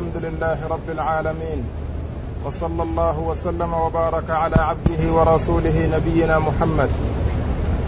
الحمد 0.00 0.24
لله 0.24 0.68
رب 0.68 0.90
العالمين 0.90 1.64
وصلى 2.44 2.82
الله 2.82 3.18
وسلم 3.18 3.74
وبارك 3.74 4.30
على 4.30 4.56
عبده 4.56 5.12
ورسوله 5.12 5.96
نبينا 5.96 6.38
محمد 6.38 6.90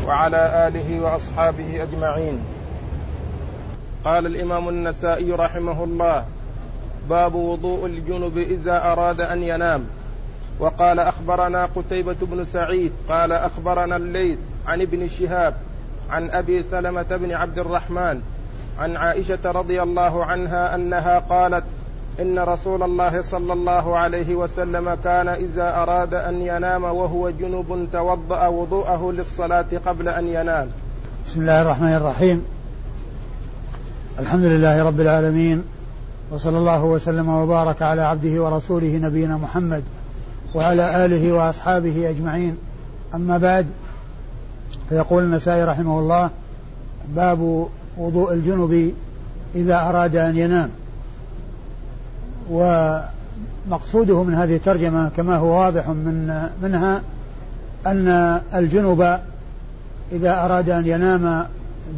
وعلى 0.07 0.69
آله 0.69 1.01
وأصحابه 1.01 1.83
أجمعين. 1.83 2.41
قال 4.05 4.27
الإمام 4.27 4.69
النسائي 4.69 5.33
رحمه 5.33 5.85
الله 5.85 6.25
باب 7.11 7.35
وضوء 7.35 7.87
الجنب 7.87 8.39
إذا 8.39 8.93
أراد 8.93 9.21
أن 9.21 9.43
ينام. 9.43 9.87
وقال 10.59 10.99
أخبرنا 11.01 11.69
قتيبة 11.77 12.17
بن 12.23 12.45
سعيد 12.45 12.93
قال 13.09 13.33
أخبرنا 13.33 13.97
الليث 13.97 14.39
عن 14.67 14.81
ابن 14.81 15.09
شهاب 15.09 15.55
عن 16.11 16.31
أبي 16.31 16.63
سلمة 16.63 17.17
بن 17.17 17.33
عبد 17.33 17.59
الرحمن 17.59 18.23
عن 18.79 18.97
عائشة 18.97 19.51
رضي 19.51 19.83
الله 19.83 20.25
عنها 20.25 20.75
أنها 20.75 21.19
قالت 21.19 21.65
إن 22.21 22.39
رسول 22.39 22.83
الله 22.83 23.23
صلى 23.23 23.53
الله 23.53 23.97
عليه 23.97 24.35
وسلم 24.35 24.95
كان 25.05 25.29
إذا 25.29 25.77
أراد 25.77 26.15
أن 26.15 26.43
ينام 26.43 26.85
وهو 26.85 27.31
جنب 27.31 27.89
توضأ 27.93 28.47
وضوءه 28.47 29.13
للصلاة 29.13 29.67
قبل 29.87 30.09
أن 30.09 30.29
ينام. 30.29 30.69
بسم 31.27 31.41
الله 31.41 31.63
الرحمن 31.63 31.93
الرحيم. 31.95 32.45
الحمد 34.19 34.45
لله 34.45 34.83
رب 34.83 35.01
العالمين 35.01 35.63
وصلى 36.31 36.59
الله 36.59 36.85
وسلم 36.85 37.29
وبارك 37.29 37.83
على 37.83 38.03
عبده 38.03 38.43
ورسوله 38.43 38.97
نبينا 38.97 39.37
محمد 39.37 39.83
وعلى 40.55 41.05
آله 41.05 41.33
وأصحابه 41.33 42.11
أجمعين. 42.11 42.57
أما 43.15 43.39
بعد 43.39 43.67
فيقول 44.89 45.23
النسائي 45.23 45.65
رحمه 45.65 45.99
الله 45.99 46.31
باب 47.17 47.69
وضوء 47.97 48.33
الجنب 48.33 48.95
إذا 49.55 49.89
أراد 49.89 50.17
أن 50.17 50.39
ينام. 50.39 50.71
ومقصوده 52.51 54.23
من 54.23 54.35
هذه 54.35 54.57
الترجمة 54.57 55.11
كما 55.17 55.37
هو 55.37 55.61
واضح 55.61 55.89
من 55.89 56.49
منها 56.63 57.03
أن 57.87 58.41
الجنب 58.55 59.19
إذا 60.13 60.45
أراد 60.45 60.71
أن 60.71 60.87
ينام 60.87 61.47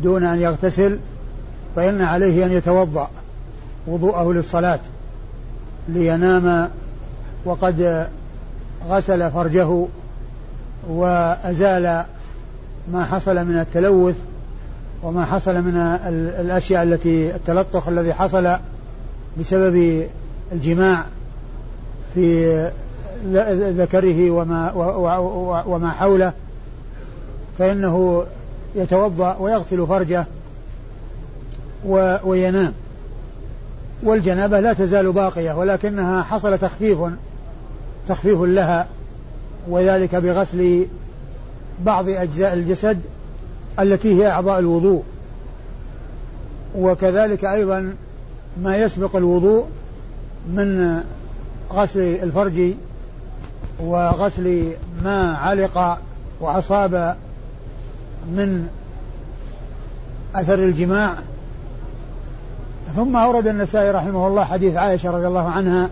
دون 0.02 0.24
أن 0.24 0.40
يغتسل 0.40 0.98
فإن 1.76 2.02
عليه 2.02 2.46
أن 2.46 2.52
يتوضأ 2.52 3.10
وضوءه 3.86 4.32
للصلاة 4.32 4.80
لينام 5.88 6.68
وقد 7.44 8.06
غسل 8.88 9.30
فرجه 9.30 9.86
وأزال 10.88 12.04
ما 12.92 13.04
حصل 13.04 13.46
من 13.46 13.58
التلوث 13.60 14.16
وما 15.02 15.24
حصل 15.24 15.54
من 15.62 15.76
الأشياء 16.40 16.82
التي 16.82 17.34
التلطخ 17.36 17.88
الذي 17.88 18.14
حصل 18.14 18.56
بسبب 19.40 20.06
الجماع 20.54 21.04
في 22.14 22.70
ذكره 23.76 24.30
وما 24.30 24.72
وما 25.66 25.90
حوله 25.90 26.32
فإنه 27.58 28.24
يتوضأ 28.74 29.36
ويغسل 29.40 29.86
فرجه 29.86 30.26
وينام. 32.24 32.72
والجنابة 34.02 34.60
لا 34.60 34.72
تزال 34.72 35.12
باقية 35.12 35.52
ولكنها 35.52 36.22
حصل 36.22 36.58
تخفيف 36.58 36.98
تخفيف 38.08 38.40
لها 38.40 38.86
وذلك 39.68 40.14
بغسل 40.14 40.86
بعض 41.84 42.08
أجزاء 42.08 42.54
الجسد 42.54 43.00
التي 43.80 44.22
هي 44.22 44.30
أعضاء 44.30 44.58
الوضوء. 44.58 45.02
وكذلك 46.78 47.44
أيضا 47.44 47.94
ما 48.62 48.76
يسبق 48.76 49.16
الوضوء 49.16 49.66
من 50.48 51.00
غسل 51.72 52.00
الفرج 52.00 52.74
وغسل 53.80 54.72
ما 55.04 55.36
علق 55.36 55.98
وأصاب 56.40 57.16
من 58.26 58.68
أثر 60.34 60.54
الجماع. 60.54 61.14
ثم 62.96 63.16
أورد 63.16 63.46
النسائي 63.46 63.90
رحمه 63.90 64.26
الله 64.26 64.44
حديث 64.44 64.76
عائشة 64.76 65.10
رضي 65.10 65.26
الله 65.26 65.48
عنها 65.48 65.90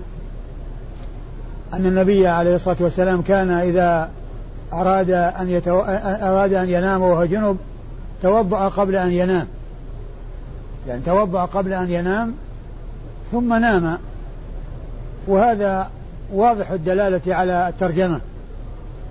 أن 1.72 1.86
النبي 1.86 2.26
عليه 2.26 2.54
الصلاة 2.56 2.76
والسلام 2.80 3.22
كان 3.22 3.50
إذا 3.50 4.10
أراد 4.72 5.10
أن 5.10 5.50
يتو... 5.50 5.80
أراد 6.22 6.52
أن 6.52 6.68
ينام 6.68 7.02
وهو 7.02 7.24
جنب 7.24 7.56
توضأ 8.22 8.68
قبل 8.68 8.96
أن 8.96 9.12
ينام. 9.12 9.46
يعني 10.88 11.00
توضأ 11.06 11.44
قبل 11.44 11.72
أن 11.72 11.90
ينام 11.90 12.34
ثم 13.32 13.54
نام. 13.54 13.98
وهذا 15.26 15.90
واضح 16.32 16.70
الدلالة 16.70 17.34
على 17.34 17.68
الترجمة 17.68 18.20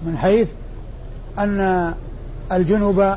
من 0.05 0.17
حيث 0.17 0.47
أن 1.37 1.93
الجنوب 2.51 3.13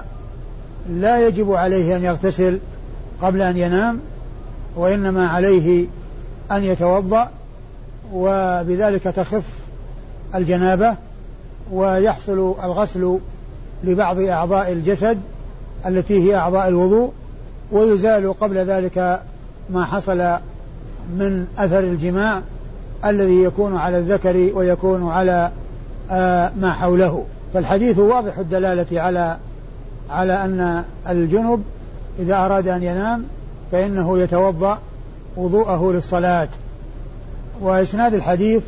لا 0.90 1.26
يجب 1.26 1.52
عليه 1.52 1.96
أن 1.96 2.04
يغتسل 2.04 2.58
قبل 3.22 3.42
أن 3.42 3.56
ينام 3.56 4.00
وإنما 4.76 5.28
عليه 5.28 5.86
أن 6.52 6.64
يتوضأ 6.64 7.30
وبذلك 8.12 9.02
تخف 9.02 9.44
الجنابة 10.34 10.96
ويحصل 11.72 12.54
الغسل 12.64 13.18
لبعض 13.84 14.18
أعضاء 14.18 14.72
الجسد 14.72 15.20
التي 15.86 16.22
هي 16.22 16.36
أعضاء 16.36 16.68
الوضوء 16.68 17.12
ويزال 17.72 18.38
قبل 18.40 18.56
ذلك 18.58 19.22
ما 19.70 19.84
حصل 19.84 20.18
من 21.16 21.46
أثر 21.58 21.80
الجماع. 21.80 22.42
الذي 23.04 23.42
يكون 23.42 23.76
على 23.76 23.98
الذكر 23.98 24.50
ويكون 24.54 25.10
على 25.10 25.50
آه 26.10 26.52
ما 26.60 26.72
حوله. 26.72 27.24
فالحديث 27.54 27.98
واضح 27.98 28.38
الدلالة 28.38 29.00
على 29.00 29.38
على 30.10 30.44
أن 30.44 30.84
الجنب 31.08 31.62
إذا 32.18 32.36
أراد 32.36 32.68
أن 32.68 32.82
ينام 32.82 33.24
فإنه 33.72 34.18
يتوضأ 34.18 34.78
وضوءه 35.36 35.92
للصلاة. 35.92 36.48
وإسناد 37.60 38.14
الحديث 38.14 38.62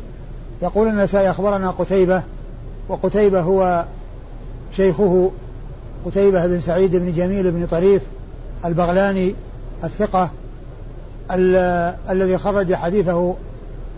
يقول 0.61 0.87
النسائي 0.87 1.29
أخبرنا 1.29 1.71
قتيبة 1.71 2.23
وقتيبة 2.89 3.41
هو 3.41 3.85
شيخه 4.75 5.31
قتيبة 6.05 6.47
بن 6.47 6.59
سعيد 6.59 6.95
بن 6.95 7.13
جميل 7.13 7.51
بن 7.51 7.65
طريف 7.65 8.01
البغلاني 8.65 9.35
الثقة 9.83 10.29
الذي 12.09 12.37
خرج 12.37 12.73
حديثه 12.73 13.35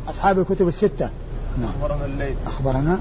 أصحاب 0.07 0.39
الكتب 0.39 0.67
الستة. 0.67 1.09
نعم. 1.61 1.69
أخبرنا 1.69 2.05
الليل. 2.05 2.35
أخبرنا. 2.45 2.99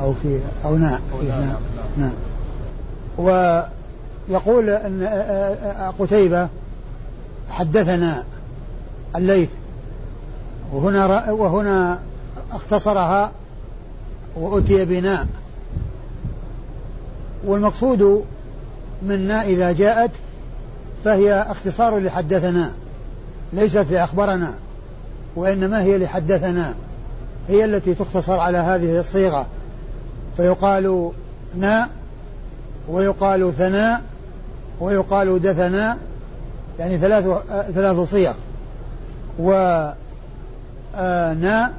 أو 0.00 0.12
في 0.22 0.40
أو 0.64 0.76
ناء. 0.76 1.00
أو 1.12 1.22
نعم, 1.22 1.40
نعم, 1.40 1.56
نعم. 1.98 2.12
ويقول 4.28 4.70
أن 4.70 5.08
قتيبة 5.98 6.48
حدثنا 7.50 8.24
الليث. 9.16 9.48
وهنا 10.72 11.30
وهنا 11.32 11.98
اختصرها 12.52 13.32
وأتي 14.36 14.84
بناء. 14.84 15.26
والمقصود 17.46 18.24
منا 19.02 19.42
إذا 19.42 19.72
جاءت 19.72 20.10
فهي 21.04 21.46
اختصار 21.48 21.98
لحدثنا 21.98 22.72
ليست 23.52 23.86
لأخبرنا. 23.90 24.54
وإنما 25.36 25.82
هي 25.82 25.98
لحدثنا 25.98 26.74
هي 27.48 27.64
التي 27.64 27.94
تختصر 27.94 28.40
على 28.40 28.58
هذه 28.58 28.98
الصيغة. 28.98 29.46
فيقال 30.36 31.10
نا 31.56 31.88
ويقال 32.88 33.52
ثناء 33.58 34.02
ويقال 34.80 35.42
دثنا 35.42 35.98
يعني 36.78 36.98
ثلاث 36.98 37.24
ثلاث 37.74 38.10
صيغ. 38.10 38.32
و 39.38 39.50
نا 41.40 41.72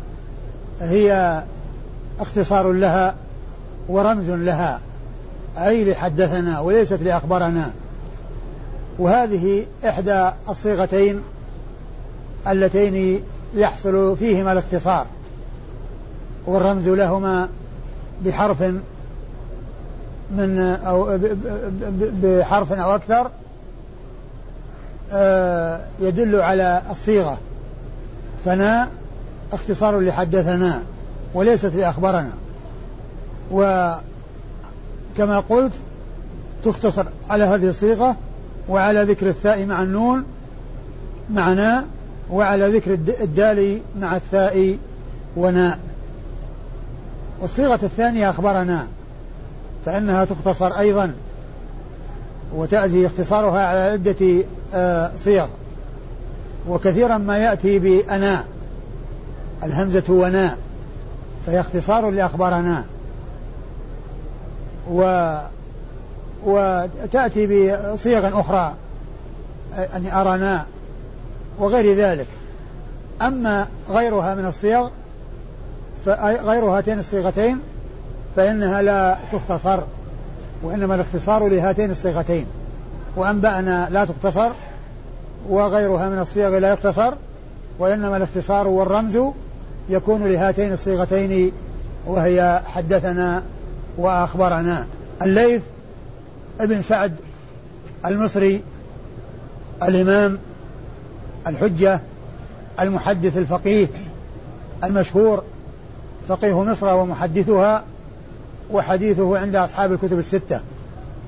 هي 0.82 1.44
اختصار 2.20 2.72
لها 2.72 3.16
ورمز 3.88 4.30
لها 4.30 4.80
أي 5.58 5.92
لحدثنا 5.92 6.60
وليست 6.60 7.02
لأخبرنا. 7.02 7.72
وهذه 9.00 9.66
إحدى 9.86 10.30
الصيغتين 10.50 11.22
اللتين 12.48 13.24
يحصل 13.56 14.18
فيهما 14.18 14.52
الاختصار 14.52 15.06
والرمز 16.46 16.90
لهما 16.90 17.50
بحرف 18.26 18.62
من 20.32 20.60
أو 20.60 21.20
بحرف 22.24 22.74
أو 22.74 22.96
أكثر 22.96 23.32
آه، 25.14 25.80
يدل 26.00 26.36
على 26.36 26.82
الصيغة. 26.92 27.38
فنا 28.46 28.88
اختصار 29.54 30.00
لحدثنا 30.00 30.84
وليست 31.34 31.76
لأخبرنا. 31.76 32.32
و 33.52 33.92
كما 35.18 35.40
قلت 35.40 35.72
تختصر 36.66 37.06
على 37.30 37.44
هذه 37.44 37.70
الصيغة 37.70 38.16
وعلى 38.70 39.04
ذكر 39.04 39.30
الثاء 39.30 39.66
مع 39.66 39.84
النون 39.84 40.24
معنا 41.30 41.86
وعلى 42.32 42.78
ذكر 42.78 42.94
الدال 43.24 43.80
مع 44.00 44.16
الثاء 44.16 44.78
وناء 45.38 45.80
والصيغة 47.42 47.80
الثانية 47.84 48.30
أخبرنا 48.30 48.88
فإنها 49.86 50.26
تختصر 50.26 50.68
أيضا 50.80 51.14
وتأتي 52.56 53.06
اختصارها 53.06 53.62
على 53.62 53.80
عدة 53.80 54.44
آه، 54.74 55.12
صيغ. 55.24 55.48
وكثيرا 56.70 57.18
ما 57.18 57.38
يأتي 57.38 57.80
بأنا 57.80 58.44
الهمزة 59.64 60.04
وناء 60.10 60.58
فهي 61.46 61.60
اختصار 61.60 62.10
لأخبرنا. 62.10 62.84
و 64.92 65.34
وتأتي 66.46 67.48
بصيغ 67.94 68.40
أخرى 68.40 68.74
أن 69.78 70.08
أرانا. 70.08 70.66
وغير 71.62 71.98
ذلك. 71.98 72.28
أما 73.22 73.68
غيرها 73.90 74.36
من 74.36 74.46
الصيغ 74.46 74.90
غير 76.18 76.66
هاتين 76.66 77.00
الصيغتين 77.00 77.60
فإنها 78.36 78.82
لا 78.82 79.18
تختصر 79.32 79.80
وإنما 80.64 80.96
الاختصار 80.96 81.48
لهاتين 81.48 81.92
الصيغتين. 81.92 82.46
وأنبأنا 83.16 83.88
لا 83.92 84.06
تختصر 84.06 84.52
وغيرها 85.50 86.10
من 86.10 86.20
الصيغ 86.20 86.58
لا 86.58 86.72
يختصر 86.74 87.14
وإنما 87.80 88.18
الاختصار 88.18 88.68
والرمز 88.68 89.18
يكون 89.90 90.24
لهاتين 90.24 90.74
الصيغتين 90.74 91.52
وهي 92.08 92.62
حدثنا 92.66 93.44
وأخبرنا. 93.98 94.86
الليث 95.22 95.62
ابن 96.60 96.82
سعد 96.82 97.16
المصري 98.06 98.62
الإمام 99.84 100.40
الحجة 101.48 102.00
المحدث 102.80 103.38
الفقيه 103.38 103.88
المشهور 104.84 105.44
فقيه 106.28 106.64
مصر 106.64 106.94
ومحدثها 106.94 107.84
وحديثه 108.72 109.38
عند 109.38 109.56
أصحاب 109.56 109.94
الكتب 109.94 110.20
الستة 110.20 110.62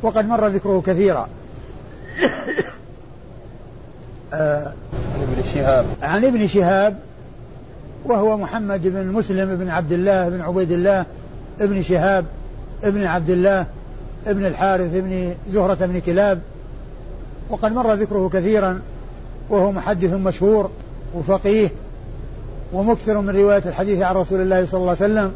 وقد 0.02 0.28
مر 0.28 0.48
ذكره 0.48 0.84
كثيرا. 0.86 1.28
آه 4.34 4.74
عن 5.16 5.22
ابن 5.22 5.44
شهاب. 5.54 5.86
عن 6.02 6.26
ابن 6.26 6.48
شهاب 6.48 6.98
وهو 8.06 8.38
محمد 8.38 8.88
بن 8.88 9.08
مسلم 9.08 9.56
بن 9.56 9.70
عبد 9.70 9.92
الله 9.92 10.30
بن 10.30 10.42
عبيد 10.42 10.72
الله 10.72 11.06
ابن 11.62 11.82
شهاب 11.82 12.26
ابن 12.84 13.06
عبد 13.06 13.30
الله 13.30 13.66
ابن 14.28 14.46
الحارث 14.46 14.96
ابن 14.96 15.36
زهرة 15.52 15.86
بن 15.86 16.00
كلاب 16.00 16.42
وقد 17.50 17.72
مر 17.72 17.94
ذكره 17.94 18.30
كثيرا. 18.34 18.82
وهو 19.54 19.72
محدث 19.72 20.14
مشهور 20.14 20.70
وفقيه 21.16 21.70
ومكثر 22.74 23.22
من 23.22 23.36
رواية 23.36 23.64
الحديث 23.66 24.02
عن 24.02 24.16
رسول 24.16 24.42
الله 24.42 24.66
صلى 24.66 24.80
الله 24.80 24.96
عليه 25.02 25.14
وسلم 25.14 25.32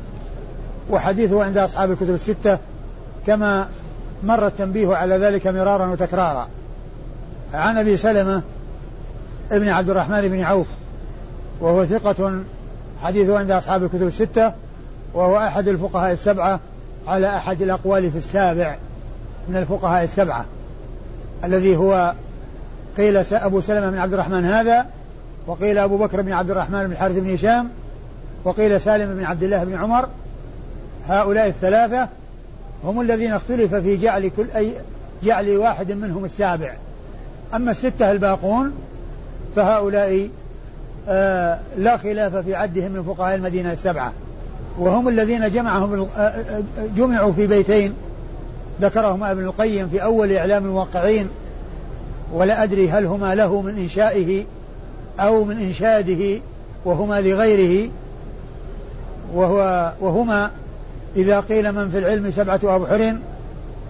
وحديثه 0.89 1.43
عند 1.43 1.57
أصحاب 1.57 1.91
الكتب 1.91 2.09
الستة 2.09 2.57
كما 3.27 3.67
مر 4.23 4.47
التنبيه 4.47 4.95
على 4.95 5.17
ذلك 5.17 5.47
مرارا 5.47 5.87
وتكرارا. 5.87 6.47
عن 7.53 7.77
أبي 7.77 7.97
سلمة 7.97 8.41
ابن 9.51 9.67
عبد 9.67 9.89
الرحمن 9.89 10.21
بن 10.21 10.41
عوف 10.41 10.67
وهو 11.61 11.85
ثقة 11.85 12.39
حديثه 13.03 13.39
عند 13.39 13.51
أصحاب 13.51 13.83
الكتب 13.83 14.07
الستة 14.07 14.53
وهو 15.13 15.37
أحد 15.37 15.67
الفقهاء 15.67 16.11
السبعة 16.11 16.59
على 17.07 17.37
أحد 17.37 17.61
الأقوال 17.61 18.11
في 18.11 18.17
السابع 18.17 18.77
من 19.49 19.57
الفقهاء 19.57 20.03
السبعة 20.03 20.45
الذي 21.43 21.75
هو 21.77 22.13
قيل 22.97 23.17
أبو 23.33 23.61
سلمة 23.61 23.89
بن 23.89 23.97
عبد 23.97 24.13
الرحمن 24.13 24.45
هذا 24.45 24.85
وقيل 25.47 25.77
أبو 25.77 25.97
بكر 25.97 26.21
بن 26.21 26.31
عبد 26.31 26.51
الرحمن 26.51 26.85
بن 26.85 26.91
الحارث 26.91 27.15
بن 27.15 27.33
هشام 27.33 27.69
وقيل 28.43 28.81
سالم 28.81 29.13
بن 29.13 29.23
عبد 29.23 29.43
الله 29.43 29.63
بن 29.63 29.75
عمر. 29.75 30.09
هؤلاء 31.07 31.47
الثلاثة 31.47 32.07
هم 32.83 33.01
الذين 33.01 33.33
اختلف 33.33 33.75
في 33.75 33.97
جعل 33.97 34.27
كل 34.37 34.45
أي 34.55 34.71
جعل 35.23 35.57
واحد 35.57 35.91
منهم 35.91 36.25
السابع. 36.25 36.73
أما 37.53 37.71
الستة 37.71 38.11
الباقون 38.11 38.73
فهؤلاء 39.55 40.29
آه 41.07 41.59
لا 41.77 41.97
خلاف 41.97 42.35
في 42.35 42.55
عدهم 42.55 42.91
من 42.91 43.03
فقهاء 43.03 43.35
المدينة 43.35 43.71
السبعة. 43.71 44.13
وهم 44.79 45.07
الذين 45.07 45.49
جمعهم 45.49 46.07
آه، 46.17 46.21
آه، 46.21 46.61
جمعوا 46.95 47.31
في 47.31 47.47
بيتين. 47.47 47.93
ذكرهما 48.81 49.31
ابن 49.31 49.43
القيم 49.43 49.89
في 49.89 50.03
أول 50.03 50.31
إعلام 50.31 50.65
الموقعين 50.65 51.29
ولا 52.33 52.63
أدري 52.63 52.89
هل 52.89 53.05
هما 53.05 53.35
له 53.35 53.61
من 53.61 53.77
إنشائه 53.77 54.45
أو 55.19 55.43
من 55.43 55.57
إنشاده 55.57 56.39
وهما 56.85 57.21
لغيره. 57.21 57.89
وهو 59.33 59.91
وهما 60.01 60.51
إذا 61.15 61.39
قيل 61.39 61.71
من 61.71 61.89
في 61.89 61.97
العلم 61.97 62.31
سبعة 62.31 62.59
أبحر 62.63 63.17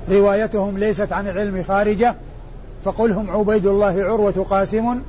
روايتهم 0.10 0.78
ليست 0.78 1.12
عن 1.12 1.28
العلم 1.28 1.64
خارجة 1.68 2.16
فقل 2.86 3.12
هم 3.12 3.32
عبيد 3.32 3.66
الله 3.66 4.04
عروة 4.04 4.46
قاسم 4.50 5.00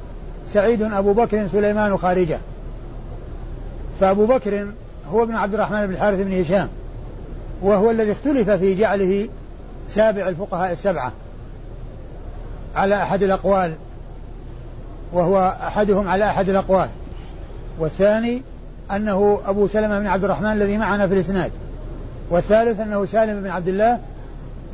سعيد 0.52 0.82
أبو 0.82 1.12
بكر 1.12 1.46
سليمان 1.46 1.96
خارجة. 1.96 2.38
فأبو 4.00 4.26
بكر 4.26 4.66
هو 5.12 5.22
ابن 5.22 5.34
عبد 5.34 5.54
الرحمن 5.54 5.86
بن 5.86 5.92
الحارث 5.92 6.20
بن 6.20 6.40
هشام 6.40 6.68
وهو 7.62 7.90
الذي 7.90 8.12
اختلف 8.12 8.50
في 8.50 8.74
جعله 8.74 9.28
سابع 9.88 10.28
الفقهاء 10.28 10.72
السبعة. 10.72 11.12
على 12.74 13.02
أحد 13.02 13.22
الأقوال 13.22 13.72
وهو 15.12 15.56
أحدهم 15.62 16.08
على 16.08 16.24
أحد 16.24 16.48
الأقوال. 16.48 16.88
والثاني 17.78 18.42
أنه 18.90 19.40
أبو 19.46 19.66
سلمة 19.66 19.98
بن 19.98 20.06
عبد 20.06 20.24
الرحمن 20.24 20.52
الذي 20.52 20.78
معنا 20.78 21.08
في 21.08 21.14
الإسناد. 21.14 21.52
والثالث 22.30 22.80
أنه 22.80 23.04
سالم 23.04 23.40
بن 23.40 23.50
عبد 23.50 23.68
الله 23.68 23.98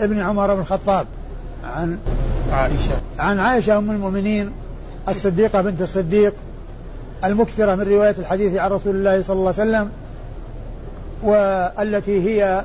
ابن 0.01 0.21
عمر 0.21 0.55
بن 0.55 0.61
الخطاب. 0.61 1.07
عن 1.65 1.99
عائشة. 2.53 3.01
عن 3.19 3.39
عائشة 3.39 3.79
أم 3.79 3.91
المؤمنين 3.91 4.53
الصديقة 5.09 5.63
بنت 5.63 5.83
الصديق 5.83 6.35
المكثرة 7.25 7.75
من 7.75 7.83
رواية 7.83 8.15
الحديث 8.19 8.57
عن 8.57 8.71
رسول 8.71 8.97
الله 8.97 9.23
صلى 9.23 9.37
الله 9.37 9.55
عليه 9.59 9.71
وسلم 9.71 9.91
والتي 11.23 12.23
هي 12.23 12.65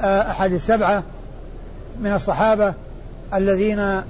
آه، 0.00 0.30
أحد 0.30 0.52
السبعة 0.52 1.02
من 2.00 2.12
الصحابة 2.12 2.74
الذين 3.34 4.02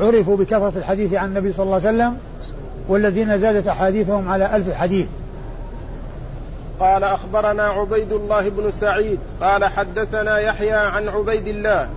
عرفوا 0.00 0.36
بكثرة 0.36 0.72
الحديث 0.76 1.14
عن 1.14 1.28
النبي 1.28 1.52
صلى 1.52 1.64
الله 1.64 1.74
عليه 1.74 1.88
وسلم 1.88 2.18
والذين 2.88 3.38
زادت 3.38 3.66
أحاديثهم 3.66 4.28
على 4.28 4.56
ألف 4.56 4.74
حديث. 4.74 5.06
قال 6.80 7.04
أخبرنا 7.04 7.62
عبيد 7.62 8.12
الله 8.12 8.48
بن 8.48 8.70
سعيد 8.80 9.18
قال 9.40 9.64
حدثنا 9.64 10.38
يحيى 10.38 10.72
عن 10.72 11.08
عبيد 11.08 11.48
الله 11.48 11.88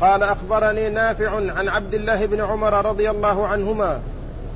قال 0.00 0.22
أخبرني 0.22 0.90
نافع 0.90 1.30
عن 1.30 1.68
عبد 1.68 1.94
الله 1.94 2.26
بن 2.26 2.40
عمر 2.40 2.86
رضي 2.86 3.10
الله 3.10 3.46
عنهما 3.46 4.00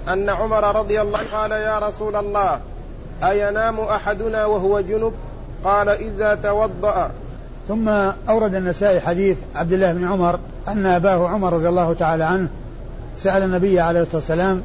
أن 0.08 0.30
عمر 0.30 0.76
رضي 0.76 1.00
الله 1.00 1.18
قال 1.32 1.50
يا 1.50 1.78
رسول 1.78 2.16
الله 2.16 2.60
أينام 3.22 3.80
أحدنا 3.80 4.46
وهو 4.46 4.80
جنب؟ 4.80 5.12
قال 5.64 5.88
إذا 5.88 6.38
توضأ. 6.42 7.10
ثم 7.68 7.88
أورد 8.28 8.54
النسائي 8.54 9.00
حديث 9.00 9.36
عبد 9.54 9.72
الله 9.72 9.92
بن 9.92 10.08
عمر 10.08 10.38
أن 10.68 10.86
أباه 10.86 11.28
عمر 11.28 11.52
رضي 11.52 11.68
الله 11.68 11.92
تعالى 11.92 12.24
عنه 12.24 12.48
سأل 13.18 13.42
النبي 13.42 13.80
عليه 13.80 14.00
الصلاة 14.00 14.16
والسلام 14.16 14.62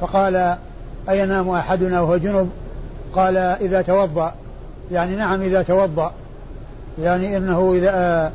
فقال 0.00 0.56
أينام 1.08 1.50
أحدنا 1.50 2.00
وهو 2.00 2.16
جنب؟ 2.16 2.50
قال 3.14 3.36
إذا 3.36 3.82
توضأ. 3.82 4.34
يعني 4.92 5.16
نعم 5.16 5.42
إذا 5.42 5.62
توضأ. 5.62 6.12
يعني 7.02 7.36
إنه 7.36 7.74
إذا 7.74 7.90
آه 7.94 8.30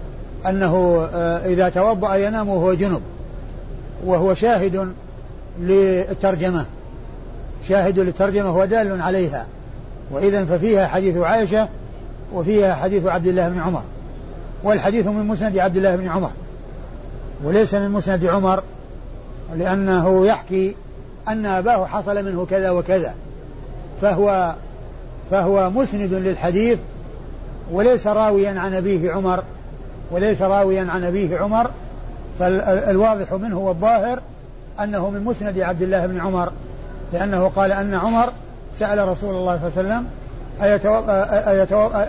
أنه 0.50 1.08
آه 1.14 1.46
إذا 1.46 1.70
توضأ 1.70 2.16
ينام 2.16 2.50
وهو 2.50 2.74
جنب 2.74 3.02
وهو 4.06 4.34
شاهد 4.34 4.94
للترجمة. 5.60 6.66
شاهد 7.68 8.00
للترجمة 8.00 8.58
ودال 8.58 9.02
عليها. 9.02 9.46
وإذا 10.12 10.46
ففيها 10.46 10.88
حديث 10.88 11.18
عائشة 11.18 11.68
وفيها 12.34 12.76
حديث 12.76 13.06
عبد 13.06 13.28
الله 13.28 13.50
بن 13.50 13.60
عمر. 13.60 13.82
والحديث 14.64 15.08
من 15.08 15.28
مسند 15.28 15.58
عبد 15.58 15.78
الله 15.78 15.96
بن 15.96 16.08
عمر 16.08 16.32
وليس 17.44 17.74
من 17.74 17.92
مسند 17.92 18.26
عمر. 18.26 18.64
لأنه 19.56 20.28
يحكي 20.28 20.76
أن 21.28 21.46
أباه 21.46 21.86
حصل 21.86 22.26
منه 22.26 22.46
كذا 22.50 22.70
وكذا. 22.70 23.14
فهو 24.02 24.54
فهو 25.32 25.70
مسند 25.70 26.14
للحديث 26.14 26.80
وليس 27.72 28.08
راويا 28.08 28.60
عن 28.60 28.74
أبيه 28.74 29.12
عمر 29.12 29.44
وليس 30.12 30.42
راويا 30.42 30.88
عن 30.90 31.04
أبيه 31.04 31.38
عمر. 31.38 31.72
فالواضح 32.40 33.34
منه 33.34 33.60
والظاهر 33.60 34.20
أنه 34.80 35.10
من 35.10 35.24
مسند 35.24 35.60
عبد 35.60 35.82
الله 35.82 36.06
بن 36.06 36.20
عمر 36.20 36.52
لأنه 37.14 37.52
قال 37.56 37.72
أن 37.72 37.94
عمر 37.94 38.30
سأل 38.80 39.08
رسول 39.08 39.36
الله 39.36 39.60
صلى 39.60 39.82
الله 39.82 39.94
عليه 39.94 40.06
وسلم 40.06 40.06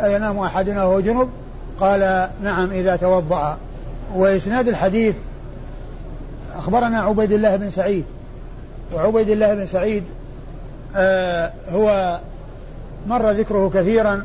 أينام 0.04 0.38
أحدنا 0.38 0.84
وهو 0.84 1.00
جنب؟ 1.00 1.28
قال 1.80 2.28
نعم 2.42 2.70
إذا 2.70 2.96
توضأ. 2.96 3.56
وإسناد 4.14 4.68
الحديث 4.68 5.14
أخبرنا 6.58 7.00
عبيد 7.00 7.32
الله 7.32 7.56
بن 7.56 7.70
سعيد. 7.70 8.04
وعبيد 8.94 9.30
الله 9.30 9.54
بن 9.54 9.66
سعيد 9.66 10.04
آه 10.96 11.52
هو 11.70 12.20
مر 13.06 13.30
ذكره 13.30 13.70
كثيرا 13.74 14.24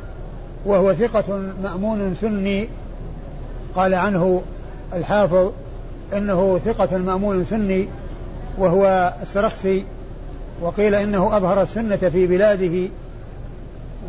وهو 0.66 0.94
ثقة 0.94 1.38
مأمون 1.64 2.16
سني. 2.16 2.70
قال 3.76 3.94
عنه 3.94 4.42
الحافظ 4.94 5.52
إنه 6.14 6.60
ثقة 6.66 6.98
مأمون 6.98 7.46
سني 7.46 7.88
وهو 8.58 9.14
السرخسي 9.22 9.86
وقيل 10.62 10.96
إنه 10.96 11.38
أظهر 11.38 11.62
السنة 11.62 11.98
في 11.98 12.28
بلاده. 12.28 12.90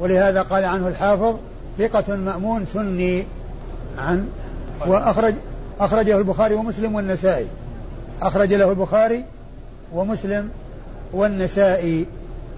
ولهذا 0.01 0.43
قال 0.43 0.65
عنه 0.65 0.89
الحافظ 0.89 1.37
ثقة 1.79 2.17
مأمون 2.17 2.67
سني. 2.67 3.25
عن 3.99 4.29
وأخرج 4.87 5.35
أخرجه 5.81 6.19
البخاري 6.19 6.55
ومسلم 6.55 6.95
والنسائي. 6.95 7.47
أخرج 8.23 8.55
له 8.55 8.71
البخاري 8.71 9.25
ومسلم 9.95 10.51
والنسائي. 11.13 12.07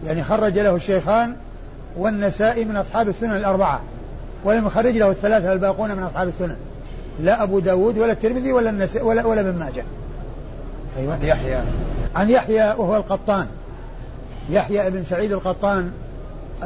يعني 0.07 0.25
خرج 0.25 0.59
له 0.59 0.77
الشيخان 0.77 1.37
والنسائي 1.97 2.65
من 2.65 2.77
أصحاب 2.77 3.09
السنن 3.09 3.37
الأربعة 3.37 3.81
ولم 4.45 4.67
يخرج 4.67 4.97
له 4.97 5.11
الثلاثة 5.11 5.53
الباقون 5.53 5.91
من 5.97 6.03
أصحاب 6.03 6.29
السنن. 6.29 6.57
لا 7.21 7.43
أبو 7.43 7.59
داود 7.59 7.99
ولا 7.99 8.13
الترمذي 8.13 8.53
ولا 8.53 8.71
النسائي 8.71 9.05
ولا 9.05 9.27
ولا 9.27 9.41
ابن 9.41 9.59
ماجه. 9.59 9.85
أيوة. 10.99 11.15
عن 11.15 11.23
يحيى. 11.23 11.61
عن 12.15 12.31
يحيى 12.31 12.65
وهو 12.65 12.97
القطان. 12.97 13.47
يحيى 14.51 14.91
بن 14.91 15.03
سعيد 15.03 15.33
القطان 15.33 15.91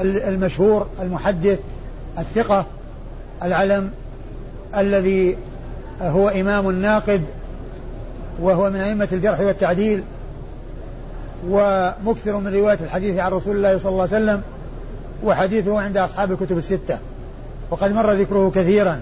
المشهور 0.01 0.87
المحدث 1.03 1.59
الثقة 2.19 2.67
العلم 3.43 3.91
الذي 4.77 5.37
هو 6.01 6.29
إمام 6.29 6.71
ناقد 6.71 7.23
وهو 8.41 8.71
من 8.71 8.81
أئمة 8.81 9.09
الجرح 9.13 9.41
والتعديل 9.41 10.03
ومكثر 11.49 12.37
من 12.37 12.55
رواية 12.55 12.79
الحديث 12.81 13.19
عن 13.19 13.33
رسول 13.33 13.57
الله 13.57 13.79
صلى 13.79 13.91
الله 13.91 14.03
عليه 14.03 14.17
وسلم 14.17 14.43
وحديثه 15.25 15.81
عند 15.81 15.97
أصحاب 15.97 16.33
الكتب 16.33 16.59
الستة. 16.59 16.99
وقد 17.71 17.93
مر 17.93 18.13
ذكره 18.13 18.53
كثيرا. 18.55 19.01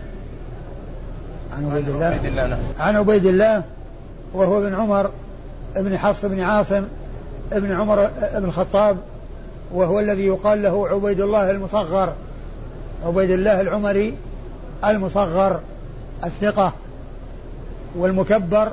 عن 1.56 1.70
عبيد 1.70 1.88
الله. 1.88 2.46
نعم. 2.46 2.58
عن 2.78 2.96
عبيد 2.96 3.26
الله 3.26 3.62
وهو 4.34 4.58
ابن 4.58 4.74
عمر 4.74 5.10
ابن 5.76 5.98
حفص 5.98 6.24
بن 6.24 6.40
عاصم 6.40 6.84
ابن 7.52 7.72
عمر 7.72 8.10
بن 8.34 8.44
الخطاب 8.44 8.96
وهو 9.72 10.00
الذي 10.00 10.26
يقال 10.26 10.62
له 10.62 10.88
عبيد 10.88 11.20
الله 11.20 11.50
المصغر. 11.50 12.12
عبيد 13.06 13.30
الله 13.30 13.60
العمري 13.60 14.14
المصغر 14.84 15.60
الثقة 16.24 16.72
والمكبر 17.96 18.72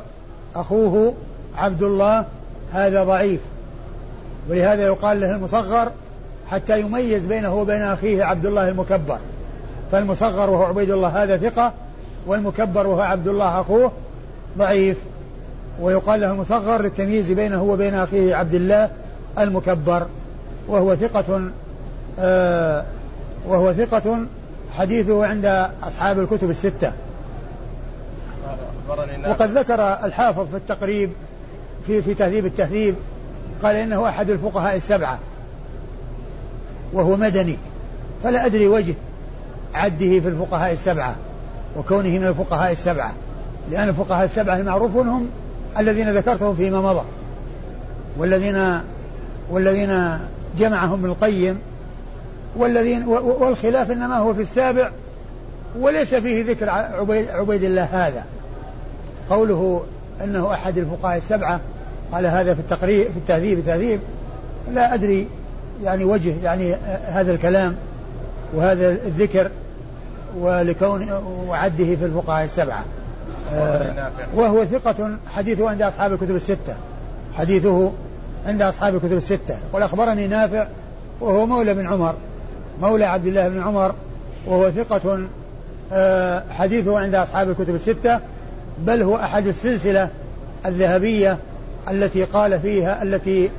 أخوه 0.56 1.14
عبد 1.58 1.84
الله 1.84 2.26
هذا 2.74 3.04
ضعيف. 3.04 3.40
ولهذا 4.50 4.84
يقال 4.84 5.22
له 5.22 5.32
المصغر 5.32 5.92
حتى 6.50 6.80
يميز 6.80 7.26
بينه 7.26 7.56
وبين 7.56 7.82
أخيه 7.82 8.24
عبد 8.24 8.46
الله 8.46 8.70
المكبر. 8.70 9.18
فالمصغر 9.92 10.50
وهو 10.50 10.64
عبيد 10.64 10.90
الله 10.90 11.24
هذا 11.24 11.38
ثقة 11.38 11.74
والمكبر 12.28 12.88
وهو 12.88 13.02
عبد 13.02 13.28
الله 13.28 13.62
أخوه 13.62 13.92
ضعيف. 14.58 14.98
ويقال 15.82 16.22
له 16.22 16.32
المصغر 16.32 16.82
للتمييز 16.82 17.32
بينه 17.32 17.64
وبين 17.64 17.94
أخيه 17.94 18.36
عبد 18.36 18.54
الله 18.54 18.90
المكبر. 19.40 20.06
وهو 20.68 20.96
ثقة 20.96 21.52
آه 22.20 22.86
وهو 23.48 23.74
ثقة 23.74 24.26
حديثه 24.74 25.26
عند 25.26 25.68
أصحاب 25.84 26.20
الكتب 26.20 26.50
الستة. 26.50 26.94
وقد 29.30 29.58
ذكر 29.58 30.06
الحافظ 30.06 30.48
في 30.52 30.58
التقريب 30.58 31.12
في 31.88 32.02
في 32.02 32.14
تهذيب 32.14 32.46
التهذيب 32.46 32.96
قال 33.64 33.76
إنه 33.76 34.10
أحد 34.10 34.30
الفقهاء 34.30 34.76
السبعة 34.76 35.20
وهو 36.94 37.16
مدني 37.16 37.58
فلا 38.24 38.46
أدري 38.46 38.68
وجه 38.68 38.94
عده 39.74 40.20
في 40.20 40.28
الفقهاء 40.28 40.74
السبعة 40.74 41.16
وكونه 41.78 42.10
من 42.10 42.28
الفقهاء 42.28 42.72
السبعة 42.72 43.14
لأن 43.72 43.90
الفقهاء 43.90 44.26
السبعة 44.26 44.58
المعروفون 44.58 45.08
هم 45.08 45.30
الذين 45.78 46.18
ذكرتهم 46.18 46.56
فيما 46.56 46.82
مضى 46.82 47.06
والذين 48.18 48.82
والذين 49.50 50.20
جمعهم 50.58 50.94
ابن 50.94 51.06
القيم 51.06 51.60
والذين 52.56 53.04
والخلاف 53.08 53.92
إنما 53.92 54.18
هو 54.18 54.34
في 54.34 54.42
السابع 54.42 54.92
وليس 55.80 56.16
فيه 56.16 56.46
ذكر 56.46 56.70
عبيد, 56.70 57.30
عبيد 57.30 57.64
الله 57.64 57.84
هذا. 57.84 58.24
قوله 59.32 59.84
أنه 60.24 60.54
أحد 60.54 60.78
الفقهاء 60.78 61.18
السبعة 61.18 61.60
قال 62.12 62.26
هذا 62.26 62.54
في 62.54 62.60
التقرير 62.60 63.12
في 63.12 63.18
التهذيب 63.18 63.60
التهذيب 63.60 64.00
لا 64.74 64.94
أدري 64.94 65.28
يعني 65.84 66.04
وجه 66.04 66.36
يعني 66.44 66.74
هذا 67.06 67.32
الكلام 67.32 67.76
وهذا 68.54 68.90
الذكر 68.90 69.50
ولكون 70.40 71.12
وعده 71.48 71.96
في 71.96 72.06
الفقهاء 72.06 72.46
السبعة. 72.46 72.86
آه 73.54 74.12
وهو 74.36 74.66
ثقة 74.66 75.18
حديثه 75.36 75.70
عند 75.70 75.82
أصحاب 75.82 76.14
الكتب 76.14 76.36
الستة. 76.36 76.76
حديثه 77.34 77.92
عند 78.46 78.62
أصحاب 78.62 78.96
الكتب 78.96 79.18
الستة. 79.18 79.58
قال 79.74 79.84
أخبرني 79.84 80.28
نافع 80.28 80.68
وهو 81.22 81.46
مولى 81.46 81.74
بن 81.74 81.88
عمر. 81.88 82.16
مولى 82.82 83.06
عبد 83.06 83.26
الله 83.26 83.50
بن 83.50 83.62
عمر 83.62 83.96
وهو 84.48 84.72
ثقة 84.72 85.20
آه، 85.94 86.44
حديثه 86.50 87.00
عند 87.00 87.16
أصحاب 87.16 87.50
الكتب 87.50 87.76
الستة. 87.76 88.20
بل 88.86 89.02
هو 89.02 89.16
أحد 89.16 89.48
السلسلة 89.48 90.10
الذهبية 90.66 91.38
التي 91.90 92.24
قال 92.24 92.60
فيها 92.60 93.04
التي 93.04 93.50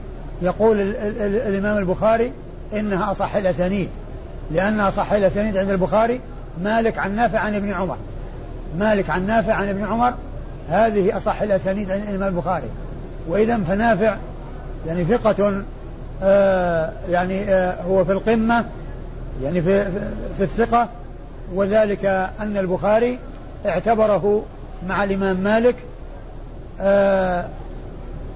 يقول 0.43 0.81
ال 0.81 0.97
ال 0.97 1.37
الإمام 1.37 1.79
البخاري 1.79 2.33
إنها 2.73 3.13
أصح 3.13 3.37
الأسانيد. 3.37 3.89
لأن 4.51 4.81
أصح 4.81 5.13
الأسانيد 5.13 5.57
عند 5.57 5.71
البخاري 5.71 6.21
مالك 6.63 6.99
عن 6.99 7.17
نافع 7.17 7.39
عن 7.39 7.55
ابن 7.55 7.73
عمر. 7.73 7.97
مالك 8.79 9.11
عن 9.11 9.27
نافع 9.27 9.53
عن 9.53 9.69
ابن 9.69 9.85
عمر 9.85 10.15
هذه 10.69 11.17
أصح 11.17 11.43
الأسانيد 11.43 11.91
عند 11.91 12.03
الإمام 12.09 12.29
البخاري. 12.29 12.69
وإذا 13.29 13.59
فنافع 13.59 14.17
يعني 14.87 15.05
ثقة 15.05 15.63
آه 16.23 16.93
يعني 17.11 17.45
آه 17.45 17.83
هو 17.83 18.05
في 18.05 18.13
القمة 18.13 18.65
يعني 19.43 19.63
في, 19.63 19.85
في 20.37 20.43
الثقة. 20.43 20.89
وذلك 21.55 22.05
أن 22.41 22.57
البخاري 22.57 23.19
اعتبره 23.67 24.43
مع 24.87 25.05
الإمام 25.05 25.37
مالك 25.37 25.77
آه 26.81 27.49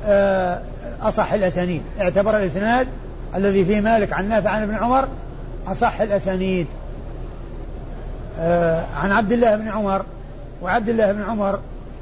آه 0.05 0.63
أصح 1.03 1.33
الأسانيد. 1.33 1.83
اعتبر 2.01 2.37
الإسناد 2.37 2.87
الذي 3.35 3.65
فيه 3.65 3.81
مالك 3.81 4.13
عن 4.13 4.29
نافع 4.29 4.51
عن 4.51 4.63
ابن 4.63 4.75
عمر 4.75 5.09
أصح 5.67 6.01
الأسانيد. 6.01 6.67
آه 8.39 8.85
عن 8.97 9.13
عبد 9.13 9.33
الله 9.33 9.57
بن 9.57 9.69
عمر 9.69 10.05
وعبد 10.63 10.89
الله 10.89 11.13
بن 11.13 11.23
عمر 11.23 11.61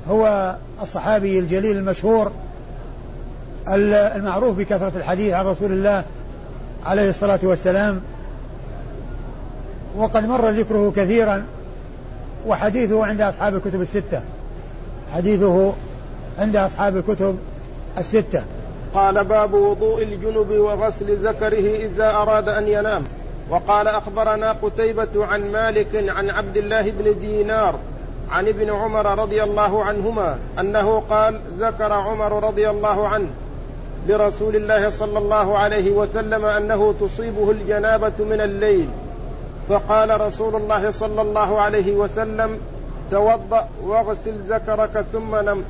هو 0.09 0.55
الصحابي 0.83 1.39
الجليل 1.39 1.77
المشهور 1.77 2.33
المعروف 3.69 4.59
بكثرة 4.59 4.93
الحديث 4.97 5.35
عن 5.35 5.47
رسول 5.47 5.73
الله 5.73 6.05
عليه 6.87 7.11
الصلاة 7.11 7.39
والسلام 7.43 8.01
وقد 9.97 10.25
مر 10.25 10.51
ذكره 10.51 10.93
كثيرا 10.97 11.45
وحديثه 12.47 13.07
عند 13.07 13.21
أصحاب 13.21 13.55
الكتب 13.55 13.81
الستة. 13.81 14.21
حديثه 15.15 15.73
عند 16.39 16.57
أصحاب 16.57 16.97
الكتب 16.97 17.39
الستة. 17.99 18.43
قال 18.95 19.25
باب 19.25 19.55
وضوء 19.55 20.03
الجنب 20.03 20.51
وغسل 20.51 21.27
ذكره 21.29 21.77
إذا 21.77 22.11
أراد 22.11 22.49
أن 22.49 22.69
ينام. 22.69 23.05
وقال 23.51 23.89
أخبرنا 23.89 24.53
قتيبة 24.53 25.27
عن 25.27 25.53
مالك 25.53 26.09
عن 26.09 26.31
عبد 26.31 26.57
الله 26.57 26.91
بن 26.91 27.21
دينار 27.21 27.75
عن 28.31 28.49
ابن 28.49 28.71
عمر 28.71 29.19
رضي 29.19 29.43
الله 29.43 29.85
عنهما 29.85 30.39
أنه 30.61 31.03
قال 31.11 31.41
ذكر 31.59 31.93
عمر 31.93 32.45
رضي 32.45 32.71
الله 32.71 33.09
عنه 33.09 33.29
لرسول 34.09 34.57
الله 34.57 34.91
صلى 34.91 35.19
الله 35.19 35.59
عليه 35.59 35.91
وسلم 35.91 36.45
أنه 36.45 36.95
تصيبه 37.01 37.51
الجنابة 37.51 38.25
من 38.31 38.41
الليل. 38.41 38.89
فقال 39.69 40.21
رسول 40.21 40.57
الله 40.57 40.91
صلى 40.91 41.23
الله 41.23 41.61
عليه 41.61 41.93
وسلم 41.93 42.59
توضأ 43.15 43.69
واغسل 43.85 44.35
ذكرك 44.49 45.05
ثم 45.13 45.37
نم. 45.37 45.63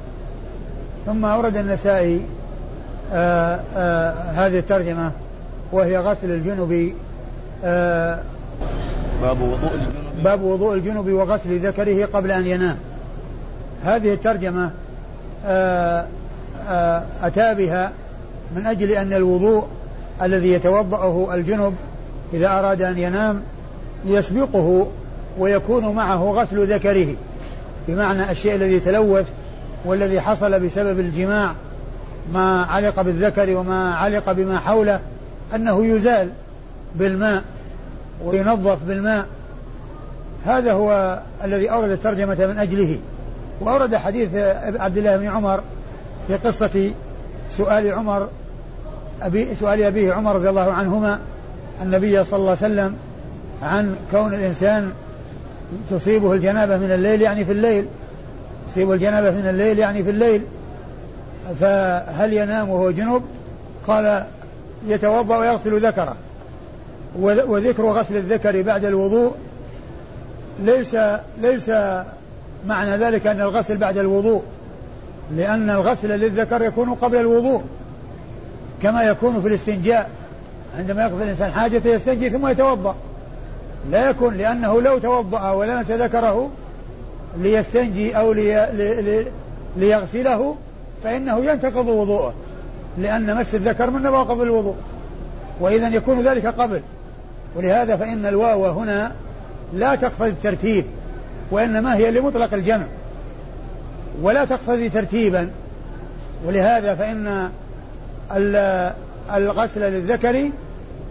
ثم 1.07 1.25
أورد 1.25 1.57
النسائي 1.57 2.21
آآ 3.13 3.61
آآ 3.77 4.13
هذه 4.35 4.59
الترجمة 4.59 5.11
وهي 5.73 5.99
غسل 5.99 6.31
الجنب 6.31 6.95
باب 9.23 9.41
وضوء 9.41 9.75
الجنب. 9.75 10.23
باب 10.25 10.43
وضوء 10.43 10.75
الجنب 10.75 11.13
وغسل 11.13 11.67
ذكره 11.67 12.07
قبل 12.07 12.31
أن 12.31 12.47
ينام. 12.47 12.77
هذه 13.85 14.13
الترجمة 14.15 14.71
أتى 17.23 17.55
بها 17.55 17.93
من 18.57 18.67
أجل 18.67 18.91
أن 18.91 19.13
الوضوء 19.13 19.67
الذي 20.23 20.53
يتوضأه 20.53 21.35
الجنب 21.35 21.75
إذا 22.33 22.49
أراد 22.49 22.83
أن 22.83 22.99
ينام 22.99 23.43
يسبقه 24.07 24.87
ويكون 25.39 25.95
معه 25.95 26.25
غسل 26.25 26.73
ذكره. 26.75 27.15
بمعنى 27.89 28.31
الشيء 28.31 28.55
الذي 28.55 28.81
تلوث 28.81 29.27
والذي 29.85 30.21
حصل 30.21 30.61
بسبب 30.67 31.01
الجماع 31.01 31.55
ما 32.33 32.63
علق 32.65 33.01
بالذكر 33.01 33.57
وما 33.57 33.95
علق 33.95 34.33
بما 34.33 34.59
حوله 34.59 35.01
أنه 35.55 35.87
يزال 35.87 36.29
بالماء 36.95 37.43
وينظف 38.25 38.79
بالماء. 38.89 39.27
هذا 40.47 40.73
هو 40.73 41.21
الذي 41.45 41.71
أورد 41.71 41.91
الترجمة 41.91 42.47
من 42.47 42.59
أجله. 42.59 42.99
وأورد 43.61 43.97
حديث 43.97 44.35
عبد 44.79 44.99
الله 44.99 45.17
بن 45.17 45.27
عمر 45.27 45.61
في 46.29 46.35
قصة 46.35 46.91
سؤال 47.51 47.93
عمر 47.93 48.29
أبي 49.23 49.55
سؤال 49.55 49.83
أبيه 49.83 50.13
عمر 50.13 50.35
رضي 50.37 50.49
الله 50.49 50.73
عنهما 50.73 51.19
النبي 51.83 52.25
صلى 52.25 52.39
الله 52.39 52.57
عليه 52.63 52.75
وسلم 52.75 52.97
عن 53.63 53.97
كون 54.11 54.35
الإنسان 54.35 54.93
تصيبه 55.91 56.33
الجنابة 56.33 56.77
من 56.77 56.93
الليل 56.93 57.23
يعني 57.23 57.45
في 57.45 57.53
الليل. 57.53 57.87
تصيبه 58.69 58.95
الجنابة 58.95 59.31
من 59.31 59.49
الليل 59.49 59.79
يعني 59.79 60.05
في 60.05 60.11
الليل. 60.11 60.43
فهل 61.61 62.33
ينام 62.33 62.71
وهو 62.71 62.91
جنب 62.91 63.23
قال 63.87 64.25
يتوضأ 64.87 65.37
ويغسل 65.37 65.87
ذكره. 65.87 66.17
وذكر 67.21 67.83
غسل 67.83 68.17
الذكر 68.17 68.63
بعد 68.63 68.85
الوضوء 68.85 69.35
ليس 70.63 70.97
ليس 71.43 71.71
معنى 72.67 72.97
ذلك 72.97 73.27
أن 73.27 73.41
الغسل 73.41 73.77
بعد 73.77 73.99
الوضوء 73.99 74.43
لأن 75.37 75.71
الغسل 75.71 76.09
للذكر 76.09 76.63
يكون 76.63 76.95
قبل 76.95 77.17
الوضوء 77.17 77.63
كما 78.83 79.03
يكون 79.03 79.43
في 79.43 79.49
الاستنجاء. 79.49 80.11
عندما 80.79 81.03
يقضي 81.03 81.25
الإنسان 81.25 81.53
حاجته 81.53 81.91
يستنجي 81.91 82.31
ثم 82.31 82.47
يتوضأ. 82.47 82.97
لا 83.91 84.11
يكون 84.11 84.37
لأنه 84.37 84.81
لو 84.81 84.99
توضأ 84.99 85.51
ولمس 85.51 85.91
ذكره 85.91 86.51
ليستنجي 87.39 88.17
أو 88.17 88.33
لي 88.33 88.69
لي 88.73 89.27
ليغسله 89.77 90.57
فإنه 91.05 91.45
ينتقض 91.45 91.89
وضوءه 91.89 92.35
لأن 92.99 93.37
مس 93.37 93.55
الذكر 93.55 93.91
من 93.91 94.03
نواقض 94.03 94.41
الوضوء 94.41 94.75
وإذا 95.61 95.89
يكون 95.89 96.29
ذلك 96.29 96.47
قبل. 96.47 96.81
ولهذا 97.57 97.97
فإن 97.97 98.27
الواو 98.27 98.67
هنا 98.67 99.13
لا 99.75 99.95
تقتضي 99.95 100.29
الترتيب 100.29 100.85
وإنما 101.51 101.97
هي 101.97 102.11
لمطلق 102.11 102.55
الجمع 102.55 102.85
ولا 104.23 104.45
تقتضي 104.45 104.89
ترتيبا. 104.89 105.51
ولهذا 106.45 106.95
فإن 106.95 107.51
الغسل 109.35 109.81
للذكر 109.81 110.51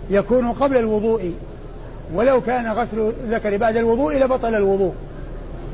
يكون 0.09 0.51
قبل 0.51 0.77
الوضوء. 0.77 1.33
ولو 2.13 2.41
كان 2.41 2.71
غسل 2.71 3.13
الذكر 3.23 3.57
بعد 3.57 3.77
الوضوء 3.77 4.17
لبطل 4.17 4.55
الوضوء 4.55 4.93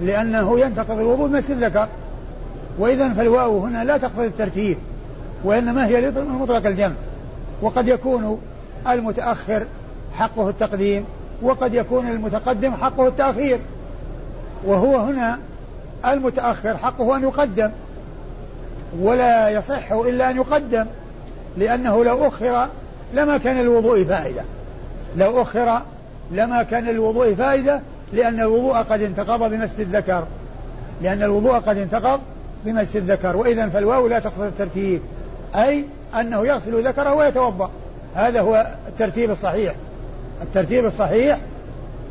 لأنه 0.04 0.60
ينتقض 0.60 1.00
الوضوء 1.00 1.28
بمس 1.28 1.52
الذكر. 1.52 1.88
وإذا 2.80 3.10
فالواو 3.10 3.60
هنا 3.60 3.84
لا 3.84 3.98
تقتضي 3.98 4.28
الترتيب 4.28 4.78
وإنما 5.44 5.88
هي 5.88 6.02
لمطلق 6.12 6.66
الجمع. 6.66 6.96
وقد 7.62 7.88
يكون 7.88 8.42
المتأخر 8.88 9.66
حقه 10.14 10.50
التقديم 10.50 11.06
وقد 11.42 11.74
يكون 11.74 12.08
المتقدم 12.08 12.74
حقه 12.74 13.08
التأخير. 13.08 13.60
وهو 14.66 14.98
هنا 14.98 15.40
المتأخر 16.06 16.78
حقه 16.78 17.16
أن 17.16 17.24
يقدم 17.24 17.72
ولا 19.02 19.50
يصح 19.50 19.92
إلا 19.92 20.30
أن 20.30 20.36
يقدم 20.36 20.86
لأنه 21.58 22.04
لو 22.04 22.28
أخر 22.28 22.68
لما 23.14 23.38
كان 23.38 23.60
الوضوء 23.60 24.04
فائدة 24.04 24.42
لو 25.18 25.42
أخر 25.42 25.82
لما 26.32 26.64
كان 26.64 26.90
الوضوء 26.90 27.36
فائدة 27.36 27.82
لأن 28.14 28.40
الوضوء 28.40 28.76
قد 28.78 29.02
انتقض 29.02 29.52
بمس 29.52 29.80
الذكر. 29.80 30.24
لأن 31.02 31.24
الوضوء 31.24 31.54
قد 31.54 31.78
انتقض 31.78 32.20
بمس 32.66 32.96
الذكر. 32.96 33.38
وإذا 33.38 33.70
فالواو 33.70 34.08
لا 34.08 34.20
تقتضي 34.20 34.48
الترتيب 34.48 35.02
أي 35.56 35.86
أنه 36.20 36.48
يغسل 36.48 36.88
ذكره 36.88 37.14
ويتوضأ. 37.14 37.72
هذا 38.16 38.42
هو 38.42 38.68
الترتيب 38.88 39.32
الصحيح. 39.32 39.76
الترتيب 40.42 40.86
الصحيح 40.86 41.40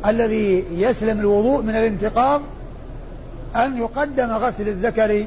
الذي 0.05 0.65
يسلم 0.71 1.19
الوضوء 1.19 1.61
من 1.61 1.75
الانتقاض 1.75 2.41
أن 3.55 3.77
يقدم 3.77 4.31
غسل 4.31 4.67
الذكر 4.67 5.25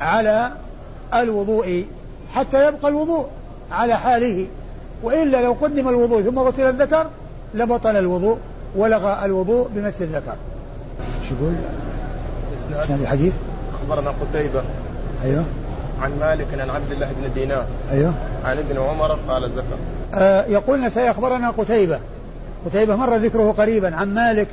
على 0.00 0.52
الوضوء 1.14 1.86
حتى 2.34 2.68
يبقى 2.68 2.88
الوضوء 2.88 3.26
على 3.72 3.98
حاله. 3.98 4.46
وإلا 5.02 5.42
لو 5.42 5.52
قدم 5.52 5.88
الوضوء 5.88 6.22
ثم 6.22 6.38
غسل 6.38 6.62
الذكر 6.62 7.06
لبطل 7.54 7.96
الوضوء 7.96 8.38
ولغى 8.76 9.24
الوضوء 9.24 9.68
بمس 9.74 10.02
الذكر. 10.02 10.36
شو 11.28 11.34
يقول؟ 11.34 11.54
إسناد. 12.76 13.00
الحديث؟ 13.00 13.32
أخبرنا 13.74 14.10
قتيبة. 14.10 14.62
أيوه. 15.24 15.44
عن 16.02 16.12
مالك 16.20 16.46
عن 16.60 16.70
عبد 16.70 16.92
الله 16.92 17.06
بن 17.06 17.34
دينار. 17.34 17.64
أيوه. 17.92 18.14
عن 18.44 18.58
ابن 18.58 18.78
عمر 18.78 19.18
قال 19.28 19.44
الذكر. 19.44 19.76
آه 20.14 20.44
يقول 20.44 20.92
سيخبرنا 20.92 21.50
قتيبة. 21.50 22.00
قتيبة 22.66 22.96
مر 22.96 23.16
ذكره 23.16 23.52
قريبا 23.58 23.96
عن 23.96 24.14
مالك 24.14 24.48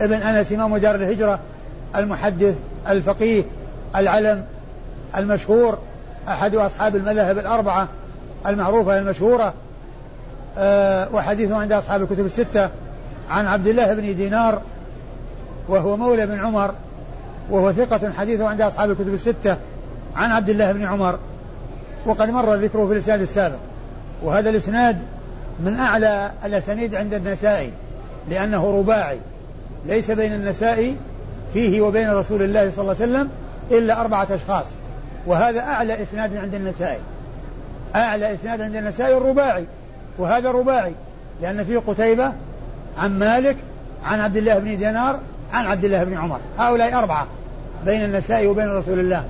ابن 0.00 0.14
أنس 0.14 0.52
إمام 0.52 0.76
دار 0.76 0.94
الهجرة 0.94 1.40
المحدث 1.96 2.54
الفقيه 2.88 3.44
العلم 3.96 4.44
المشهور 5.16 5.78
أحد 6.28 6.54
أصحاب 6.54 6.96
المذاهب 6.96 7.38
الأربعة 7.38 7.88
المعروفة 8.46 8.98
المشهورة. 8.98 9.54
وحديثه 11.12 11.56
عند 11.56 11.72
أصحاب 11.72 12.02
الكتب 12.02 12.26
الستة. 12.26 12.70
عن 13.30 13.46
عبد 13.46 13.66
الله 13.66 13.94
بن 13.94 14.16
دينار 14.16 14.62
وهو 15.68 15.96
مولى 15.96 16.26
بن 16.26 16.40
عمر 16.40 16.74
وهو 17.50 17.72
ثقة 17.72 18.12
حديثه 18.12 18.48
عند 18.48 18.60
أصحاب 18.60 18.90
الكتب 18.90 19.14
الستة. 19.14 19.56
عن 20.16 20.30
عبد 20.30 20.48
الله 20.48 20.72
بن 20.72 20.84
عمر 20.84 21.18
وقد 22.06 22.30
مر 22.30 22.54
ذكره 22.54 22.86
في 22.86 22.92
الإسناد 22.92 23.20
السابق. 23.20 23.58
وهذا 24.22 24.50
الإسناد 24.50 24.98
من 25.60 25.76
أعلى 25.76 26.30
الأسانيد 26.44 26.94
عند 26.94 27.14
النسائي 27.14 27.72
لأنه 28.30 28.78
رباعي. 28.78 29.18
ليس 29.86 30.10
بين 30.10 30.32
النسائي 30.32 30.96
فيه 31.52 31.80
وبين 31.80 32.10
رسول 32.10 32.42
الله 32.42 32.70
صلى 32.70 32.82
الله 32.82 32.94
عليه 33.00 33.12
وسلم 33.12 33.28
إلا 33.70 34.00
أربعة 34.00 34.28
أشخاص. 34.30 34.64
وهذا 35.26 35.60
أعلى 35.60 36.02
إسناد 36.02 36.36
عند 36.36 36.54
النسائي. 36.54 37.00
أعلى 37.96 38.34
إسناد 38.34 38.60
عند 38.60 38.76
النسائي 38.76 39.16
الرباعي. 39.16 39.64
وهذا 40.18 40.50
رباعي 40.50 40.92
لأن 41.42 41.64
فيه 41.64 41.78
قتيبة 41.86 42.32
عن 42.98 43.18
مالك 43.18 43.56
عن 44.04 44.20
عبد 44.20 44.36
الله 44.36 44.58
بن 44.58 44.78
دينار 44.78 45.20
عن 45.52 45.66
عبد 45.66 45.84
الله 45.84 46.04
بن 46.04 46.16
عمر. 46.16 46.40
هؤلاء 46.58 46.94
أربعة 46.94 47.26
بين 47.84 48.04
النسائي 48.04 48.46
وبين 48.46 48.68
رسول 48.68 49.00
الله 49.00 49.24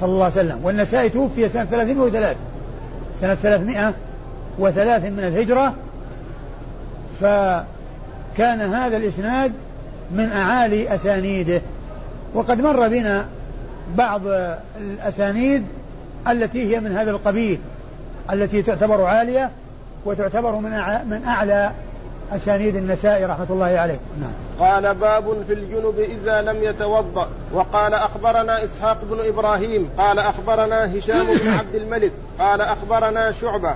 صلى 0.00 0.10
الله 0.10 0.24
عليه 0.24 0.34
وسلم. 0.34 0.60
والنسائي 0.64 1.08
توفي 1.08 1.48
سنة 1.48 1.64
303 1.64 2.36
سنة 3.20 3.34
303 3.34 5.10
من 5.10 5.24
الهجرة. 5.24 5.74
فكان 7.20 8.60
هذا 8.60 8.96
الإسناد 8.96 9.52
من 10.10 10.32
أعالي 10.32 10.94
أسانيده. 10.94 11.62
وقد 12.34 12.60
مر 12.60 12.88
بنا 12.88 13.26
بعض 13.96 14.20
الأسانيد 14.80 15.64
التي 16.28 16.74
هي 16.74 16.80
من 16.80 16.92
هذا 16.92 17.10
القبيل 17.10 17.58
التي 18.32 18.62
تعتبر 18.62 19.04
عالية. 19.04 19.50
وتعتبر 20.04 20.52
من 20.52 20.70
من 21.10 21.24
أعلى 21.26 21.72
أسانيد 22.32 22.76
النساء 22.76 23.24
رحمة 23.24 23.46
الله 23.50 23.66
عليه. 23.66 23.98
نعم. 24.20 24.32
قال 24.60 24.94
باب 24.94 25.42
في 25.46 25.52
الجنب 25.52 25.98
إذا 25.98 26.42
لم 26.42 26.62
يتوضأ. 26.62 27.28
وقال 27.52 27.94
أخبرنا 27.94 28.64
إسحاق 28.64 28.98
بن 29.10 29.28
إبراهيم 29.28 29.88
قال 29.98 30.18
أخبرنا 30.18 30.98
هشام 30.98 31.26
بن 31.26 31.48
عبد 31.58 31.74
الملك 31.74 32.12
قال 32.38 32.60
أخبرنا 32.60 33.32
شعبة 33.32 33.74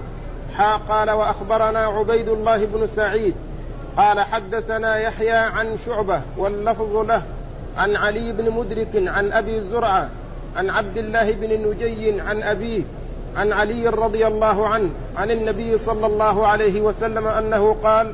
حا 0.57 0.77
قال 0.77 1.11
وأخبرنا 1.11 1.79
عبيد 1.79 2.29
الله 2.29 2.67
بن 2.67 2.87
سعيد. 2.97 3.35
قال 3.97 4.21
حدثنا 4.21 4.99
يحيى 4.99 5.31
عن 5.31 5.77
شعبة 5.87 6.21
واللفظ 6.37 6.97
له 6.97 7.23
عن 7.77 7.97
علي 7.97 8.33
بن 8.33 8.51
مدرك 8.51 8.89
عن 8.95 9.33
أبي 9.33 9.61
زرعة 9.61 10.09
عن 10.57 10.71
عبد 10.71 10.97
الله 10.97 11.33
بن 11.33 11.69
نجي 11.71 12.21
عن 12.21 12.43
أبيه 12.43 12.83
عن 13.37 13.53
علي 13.53 13.89
رضي 13.89 14.27
الله 14.27 14.69
عنه 14.69 14.89
عن 15.17 15.31
النبي 15.31 15.79
صلى 15.79 16.07
الله 16.07 16.47
عليه 16.47 16.81
وسلم 16.81 17.27
أنه 17.27 17.77
قال 17.83 18.13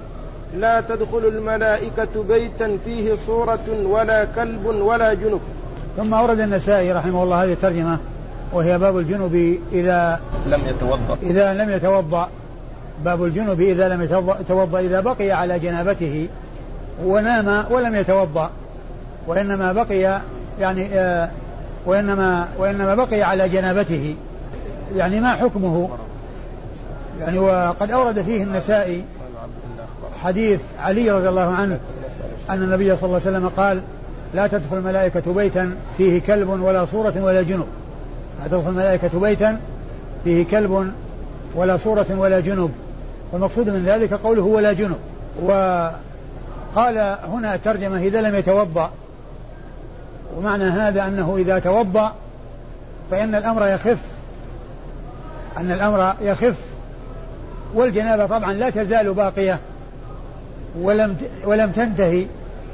لا 0.56 0.80
تدخل 0.80 1.24
الملائكة 1.24 2.22
بيتا 2.28 2.78
فيه 2.84 3.14
صورة 3.26 3.84
ولا 3.86 4.24
كلب 4.24 4.66
ولا 4.66 5.14
جنب. 5.14 5.40
ثم 5.96 6.14
أورد 6.14 6.40
النسائي 6.40 6.92
رحمه 6.92 7.22
الله 7.22 7.44
هذه 7.44 7.52
الترجمة 7.52 7.98
وهي 8.52 8.78
باب 8.78 8.98
الجنب 8.98 9.58
إذا 9.72 10.20
لم 10.46 10.60
يتوضأ. 10.66 11.18
إذا 11.22 11.54
لم 11.54 11.70
يتوضأ. 11.70 12.28
باب 13.04 13.24
الجنب 13.24 13.60
إذا 13.60 13.88
لم 13.88 14.02
يتوضأ 14.40 14.80
إذا 14.80 15.00
بقي 15.00 15.30
على 15.30 15.58
جنابته 15.58 16.28
ونام 17.04 17.64
ولم 17.70 17.94
يتوضأ. 17.94 18.50
وإنما 19.26 19.72
بقي 19.72 20.20
يعني 20.60 20.88
آه 20.94 21.30
وإنما 21.86 22.48
وإنما 22.58 22.94
بقي 22.94 23.22
على 23.22 23.48
جنابته. 23.48 24.14
يعني 24.96 25.20
ما 25.20 25.34
حكمه؟ 25.34 25.88
يعني 27.20 27.38
وقد 27.38 27.90
أورد 27.90 28.22
فيه 28.22 28.42
النسائي 28.42 29.04
حديث 30.22 30.60
علي 30.78 31.10
رضي 31.10 31.28
الله 31.28 31.54
عنه 31.54 31.78
أن 32.50 32.62
النبي 32.62 32.96
صلى 32.96 33.06
الله 33.06 33.20
عليه 33.26 33.38
وسلم 33.38 33.48
قال 33.48 33.82
لا 34.34 34.46
تدخل 34.46 34.76
الملائكة 34.76 35.32
بيتا 35.34 35.76
فيه 35.96 36.20
كلب 36.20 36.48
ولا 36.48 36.84
صورة 36.84 37.14
ولا 37.22 37.42
جنب. 37.42 37.66
لا 38.42 38.48
تدخل 38.48 38.68
الملائكة 38.68 39.20
بيتا 39.20 39.60
فيه 40.24 40.44
كلب 40.46 40.92
ولا 41.54 41.76
صورة 41.76 42.06
ولا 42.10 42.40
جنب. 42.40 42.70
والمقصود 43.32 43.68
من 43.68 43.84
ذلك 43.86 44.14
قوله 44.14 44.42
ولا 44.42 44.72
جنب 44.72 44.98
وقال 45.42 47.18
هنا 47.32 47.56
ترجمة 47.56 47.98
إذا 47.98 48.20
لم 48.20 48.34
يتوضأ 48.34 48.90
ومعنى 50.36 50.64
هذا 50.64 51.06
أنه 51.06 51.36
إذا 51.36 51.58
توضأ 51.58 52.12
فإن 53.10 53.34
الأمر 53.34 53.66
يخف 53.66 53.98
أن 55.56 55.70
الأمر 55.70 56.14
يخف 56.20 56.56
والجنابة 57.74 58.26
طبعا 58.26 58.52
لا 58.52 58.70
تزال 58.70 59.14
باقية 59.14 59.58
ولم 60.80 61.16
ولم 61.44 61.70
تنتهي 61.70 62.26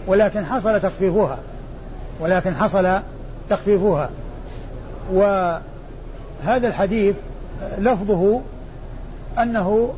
ولكن 0.07 0.47
حصل 0.47 0.81
تخفيفها 0.81 1.39
ولكن 2.21 2.55
حصل 2.55 3.01
تخفيفها. 3.51 4.11
وهذا 5.13 6.69
الحديث 6.69 7.15
لفظه 7.79 8.41
أنه 9.39 9.95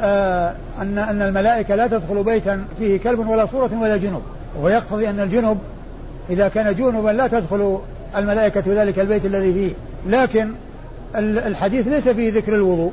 آه 0.00 0.54
أن 0.80 0.98
أن 0.98 1.22
الملائكة 1.22 1.74
لا 1.74 1.86
تدخل 1.86 2.22
بيتا 2.22 2.64
فيه 2.78 2.98
كلب 3.00 3.28
ولا 3.28 3.46
صورة 3.46 3.70
ولا 3.80 3.96
جنوب. 3.96 4.22
ويقتضي 4.60 5.10
أن 5.10 5.20
الجنوب 5.20 5.58
إذا 6.30 6.48
كان 6.48 6.74
جنبا 6.74 7.10
لا 7.10 7.28
تدخل 7.28 7.78
الملائكة 8.16 8.62
ذلك 8.66 8.98
البيت 8.98 9.24
الذي 9.24 9.52
فيه. 9.52 9.72
لكن 10.06 10.50
الحديث 11.16 11.88
ليس 11.88 12.08
فيه 12.08 12.32
ذكر 12.32 12.54
الوضوء 12.54 12.92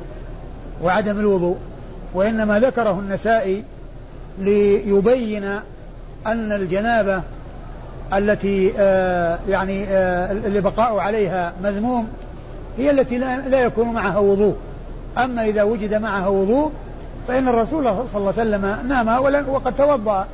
وعدم 0.82 1.18
الوضوء 1.18 1.56
وإنما 2.14 2.60
ذكره 2.60 2.98
النسائي 2.98 3.64
ليبين 4.38 5.44
أن 6.26 6.52
الجنابة 6.52 7.22
التي 8.12 8.72
آه 8.78 9.38
يعني 9.48 9.84
آه 9.88 10.32
اللي 10.32 10.60
بقاء 10.60 10.96
عليها 10.96 11.52
مذموم 11.62 12.08
هي 12.78 12.90
التي 12.90 13.18
لا 13.18 13.60
يكون 13.60 13.88
معها 13.88 14.18
وضوء. 14.18 14.56
أما 15.18 15.44
إذا 15.44 15.62
وجد 15.62 15.94
معها 15.94 16.28
وضوء 16.28 16.72
فإن 17.28 17.48
الرسول 17.48 17.84
صلى 17.84 18.00
الله 18.14 18.34
عليه 18.38 18.50
وسلم 18.50 18.88
نام 18.88 19.48
وقد 19.48 19.74
توضأ 19.74 20.26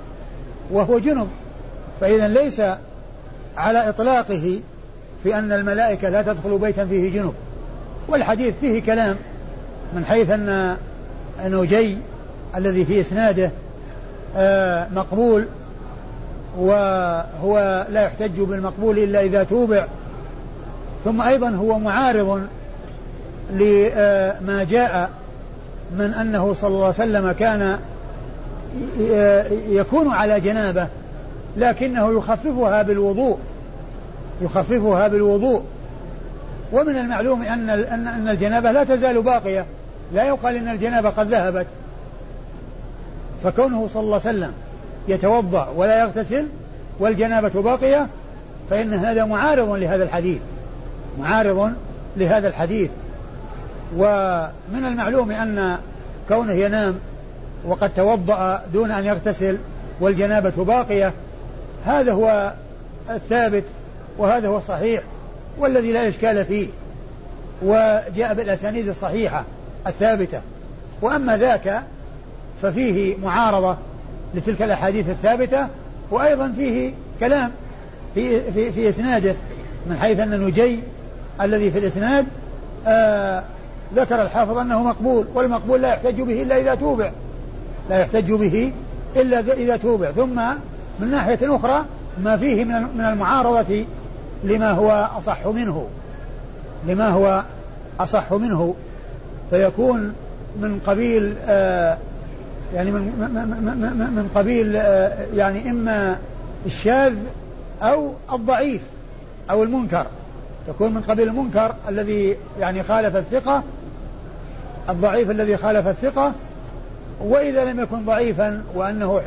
وهو 0.71 0.99
جنب. 0.99 1.29
فإذا 2.01 2.29
ليس 2.29 2.63
على 3.57 3.89
إطلاقه 3.89 4.61
في 5.23 5.39
أن 5.39 5.53
الملائكة 5.53 6.09
لا 6.09 6.23
تدخل 6.23 6.59
بيتا 6.59 6.87
فيه 6.87 7.21
جنب. 7.21 7.35
والحديث 8.09 8.55
فيه 8.61 8.83
كلام 8.83 9.17
من 9.95 10.05
حيث 10.05 10.31
أن 10.31 10.77
نوجي 11.45 11.97
الذي 12.57 12.85
في 12.85 13.01
إسناده 13.01 13.51
آه، 14.37 14.87
مقبول 14.95 15.47
وهو 16.59 17.87
لا 17.91 18.03
يحتج 18.03 18.41
بالمقبول 18.41 18.99
إلا 18.99 19.21
إذا 19.21 19.43
توبع. 19.43 19.85
ثم 21.05 21.23
أيضا 21.23 21.51
هو 21.51 21.79
معارض 21.79 22.43
لما 23.53 24.67
جاء 24.71 25.11
من 25.99 26.15
أنه 26.21 26.55
صلى 26.55 26.69
الله 26.69 26.85
عليه 26.85 26.95
وسلم 26.95 27.33
كان 27.33 27.79
يكون 29.69 30.13
على 30.13 30.41
جنابة 30.41 30.87
لكنه 31.57 32.19
يخففها 32.19 32.83
بالوضوء 32.83 33.39
يخففها 34.43 35.09
بالوضوء. 35.09 35.63
ومن 36.73 36.97
المعلوم 36.97 37.43
أن 37.43 37.71
أن 37.71 38.29
الجنابة 38.29 38.73
لا 38.73 38.85
تزال 38.85 39.23
باقية. 39.23 39.67
لا 40.15 40.25
يقال 40.25 40.57
أن 40.57 40.69
الجنابة 40.69 41.11
قد 41.11 41.29
ذهبت. 41.29 41.67
فكونه 43.45 43.89
صلى 43.93 44.03
الله 44.03 44.21
عليه 44.25 44.39
وسلم 44.39 44.53
يتوضأ 45.09 45.69
ولا 45.77 46.01
يغتسل 46.01 46.47
والجنابة 46.99 47.63
باقية 47.63 48.07
فإن 48.71 48.95
هذا 48.95 49.25
معارض 49.25 49.71
لهذا 49.71 50.05
الحديث. 50.05 50.41
معارض 51.19 51.73
لهذا 52.17 52.49
الحديث. 52.49 52.91
ومن 53.97 54.85
المعلوم 54.85 55.31
أن 55.31 55.79
كونه 56.29 56.53
ينام 56.53 56.99
وقد 57.65 57.91
توضأ 57.95 58.63
دون 58.73 58.91
أن 58.91 59.05
يغتسل 59.05 59.59
والجنابة 60.01 60.65
باقية 60.65 61.13
هذا 61.87 62.13
هو 62.13 62.53
الثابت 63.11 63.65
وهذا 64.19 64.49
هو 64.49 64.59
الصحيح 64.59 65.03
والذي 65.59 65.93
لا 65.93 66.09
إشكال 66.09 66.45
فيه 66.45 66.67
وجاء 67.63 68.35
بالأسانيد 68.35 68.89
الصحيحة 68.89 69.45
الثابتة. 69.87 70.41
وأما 71.03 71.37
ذاك 71.37 71.83
ففيه 72.63 73.17
معارضة 73.17 73.77
لتلك 74.35 74.63
الأحاديث 74.63 75.09
الثابتة 75.09 75.67
وأيضا 76.11 76.53
فيه 76.57 76.93
كلام 77.21 77.51
في, 78.15 78.53
في, 78.53 78.73
في 78.73 78.89
إسناده 78.89 79.35
من 79.87 79.97
حيث 79.97 80.21
أن 80.21 80.41
نجي 80.41 80.81
الذي 81.41 81.71
في 81.71 81.79
الإسناد 81.79 82.27
آه 82.87 83.43
ذكر 83.95 84.23
الحافظ 84.23 84.59
أنه 84.59 84.83
مقبول 84.83 85.27
والمقبول 85.35 85.83
لا 85.83 85.89
يحتج 85.89 86.21
به 86.21 86.43
إلا 86.43 86.61
إذا 86.61 86.75
توبع. 86.75 87.11
لا 87.91 87.99
يحتج 87.99 88.33
به 88.33 88.73
إلا 89.17 89.41
إذا 89.41 89.77
توبع. 89.77 90.11
ثم 90.11 90.41
من 91.01 91.11
ناحية 91.11 91.57
أخرى 91.57 91.85
ما 92.23 92.37
فيه 92.37 92.65
من 92.65 93.05
المعارضة 93.13 93.85
لما 94.45 94.71
هو 94.71 95.11
أصح 95.19 95.47
منه 95.47 95.89
لما 96.87 97.09
هو 97.09 97.43
أصح 98.01 98.33
منه. 98.33 98.75
فيكون 99.51 100.15
من 100.61 100.81
قبيل 100.87 101.35
آه 101.47 101.99
يعني 102.75 102.91
من 102.91 103.03
من 104.17 104.31
قبيل 104.35 104.77
آه 104.77 105.27
يعني 105.35 105.71
إما 105.71 106.19
الشاذ 106.67 107.15
أو 107.83 108.13
الضعيف 108.33 108.81
أو 109.51 109.63
المنكر. 109.63 110.07
يكون 110.69 110.95
من 110.95 111.01
قبيل 111.01 111.29
المنكر 111.29 111.75
الذي 111.89 112.37
يعني 112.61 112.83
خالف 112.83 113.17
الثقة 113.17 113.63
الضعيف 114.89 115.31
الذي 115.31 115.57
خالف 115.57 115.89
الثقة. 115.89 116.33
وإذا 117.21 117.65
لم 117.65 117.81
يكن 117.81 118.05
ضعيفا 118.05 118.63
وأنه 118.75 119.21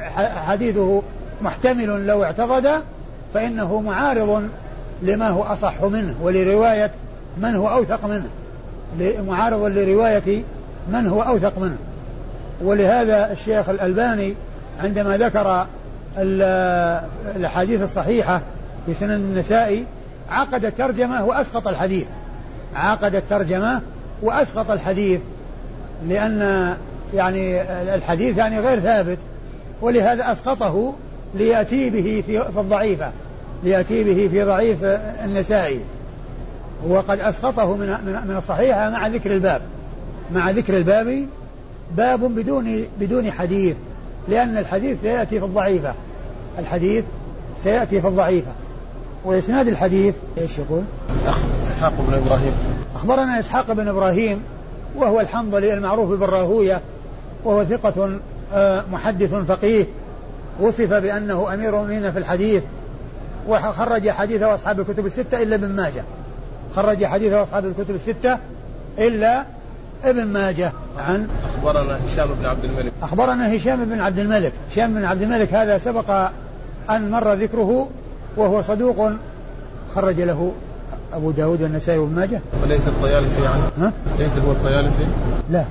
حديثه 0.47 1.01
محتمل 1.41 2.07
لو 2.07 2.23
اعتقد 2.23 2.81
فإنه 3.33 3.81
معارض 3.81 4.49
لما 5.01 5.29
هو 5.29 5.43
أصح 5.43 5.83
منه 5.83 6.15
ولرواية 6.21 6.91
من 7.37 7.55
هو 7.55 7.69
أوثق 7.69 8.05
منه. 8.05 8.29
معارض 9.27 9.65
لرواية 9.65 10.43
من 10.91 11.07
هو 11.07 11.21
أوثق 11.21 11.59
منه. 11.59 11.77
ولهذا 12.61 13.31
الشيخ 13.31 13.69
الألباني 13.69 14.35
عندما 14.79 15.17
ذكر 15.17 15.65
الأحاديث 17.35 17.81
الصحيحة 17.81 18.41
في 18.85 18.93
سنن 18.93 19.11
النسائي 19.11 19.85
عقد 20.29 20.65
الترجمة 20.65 21.25
وأسقط 21.25 21.67
الحديث. 21.67 22.05
عقد 22.75 23.15
الترجمة 23.15 23.81
وأسقط 24.21 24.71
الحديث 24.71 25.19
لأن 26.07 26.73
يعني 27.13 27.61
الحديث 27.95 28.37
يعني 28.37 28.59
غير 28.59 28.79
ثابت. 28.79 29.17
ولهذا 29.81 30.31
أسقطه 30.31 30.93
ليأتي 31.35 31.89
به 31.89 32.23
في 32.27 32.59
الضعيفة. 32.59 33.11
ليأتي 33.63 34.03
به 34.03 34.27
في 34.31 34.43
ضعيف 34.43 34.83
النسائي. 35.25 35.79
وقد 36.87 37.19
أسقطه 37.19 37.75
من 37.75 37.87
من 38.27 38.35
الصحيحة 38.37 38.89
مع 38.89 39.07
ذكر 39.07 39.33
الباب. 39.33 39.61
مع 40.33 40.49
ذكر 40.49 40.77
الباب 40.77 41.25
باب 41.97 42.19
بدون 42.19 42.85
بدون 42.99 43.31
حديث 43.31 43.75
لأن 44.27 44.57
الحديث 44.57 45.01
سيأتي 45.01 45.39
في 45.39 45.45
الضعيفة. 45.45 45.93
الحديث 46.59 47.03
سيأتي 47.63 48.01
في 48.01 48.07
الضعيفة. 48.07 48.51
وإسناد 49.25 49.67
الحديث 49.67 50.15
إيش 50.37 50.59
يقول؟ 50.59 50.83
إسحاق 51.63 51.93
بن 52.07 52.13
إبراهيم. 52.13 52.53
أخبرنا 52.95 53.39
إسحاق 53.39 53.71
بن 53.71 53.87
إبراهيم 53.87 54.43
وهو 54.95 55.19
الحنظلي 55.19 55.73
المعروف 55.73 56.19
بالراهوية 56.19 56.81
وهو 57.43 57.65
ثقة 57.65 58.19
آه، 58.53 58.83
محدث 58.91 59.33
فقيه 59.33 59.85
وصف 60.59 60.93
بأنه 60.93 61.53
أمير 61.53 61.69
المؤمنين 61.69 62.11
في 62.11 62.19
الحديث. 62.19 62.63
وخرج 63.47 64.09
حديثه 64.09 64.53
أصحاب 64.53 64.79
الكتب 64.79 65.05
الستة 65.05 65.43
إلا 65.43 65.55
ابن 65.55 65.67
ماجه. 65.67 66.03
خرج 66.75 67.05
حديثه 67.05 67.43
أصحاب 67.43 67.65
الكتب 67.65 67.95
الستة 67.95 68.37
إلا 68.99 69.45
ابن 70.03 70.25
ماجه. 70.25 70.71
عن 70.97 71.27
أخبرنا 71.57 71.99
هشام 72.07 72.27
بن 72.39 72.45
عبد 72.45 72.63
الملك. 72.63 72.93
أخبرنا 73.01 73.55
هشام 73.55 73.85
بن 73.85 73.99
عبد 73.99 74.19
الملك. 74.19 74.53
هشام 74.71 74.93
بن 74.93 75.05
عبد 75.05 75.21
الملك 75.21 75.53
هذا 75.53 75.77
سبق 75.77 76.29
أن 76.89 77.11
مر 77.11 77.33
ذكره 77.33 77.89
وهو 78.37 78.61
صدوق 78.61 79.11
خرج 79.95 80.21
له 80.21 80.51
أبو 81.13 81.31
داود 81.31 81.61
والنسائي 81.61 81.99
وابن 81.99 82.15
ماجه. 82.15 82.41
وليس 82.63 82.87
الطيالسي 82.87 83.41
يعني 83.41 83.61
ها؟ 83.79 83.93
ليس 84.19 84.31
هو 84.37 84.51
الطيالسي؟ 84.51 85.05
لا. 85.51 85.65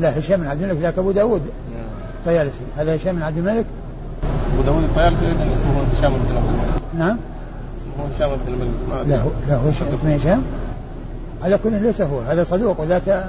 لا 0.00 0.18
هشام 0.18 0.40
بن 0.40 0.46
عبد 0.46 0.62
الملك 0.62 0.78
ذاك 0.78 0.98
أبو 0.98 1.10
داود. 1.10 1.42
طيالسي. 2.26 2.60
هذا 2.76 2.96
هشام 2.96 3.16
بن 3.16 3.22
عبد 3.22 3.38
الملك 3.38 3.64
أبو 4.52 4.62
داود 4.62 4.84
الطيالسي 4.84 5.26
اسمه 5.32 5.82
هشام 5.98 6.12
بن 6.12 6.36
عبد 6.36 6.48
الملك 6.48 6.82
نعم. 6.98 7.16
اسمه 7.78 8.16
هشام 8.16 8.38
بن 8.46 8.52
الملك 8.52 9.08
لا 9.08 9.20
هو 9.22 9.30
لا 9.48 9.56
هو 9.56 9.68
اسمه 9.68 10.14
هشام. 10.14 10.42
على 11.42 11.58
كل 11.58 11.82
ليس 11.82 12.00
هو. 12.00 12.20
هذا 12.20 12.44
صدوق 12.44 12.80
وذاك 12.80 13.24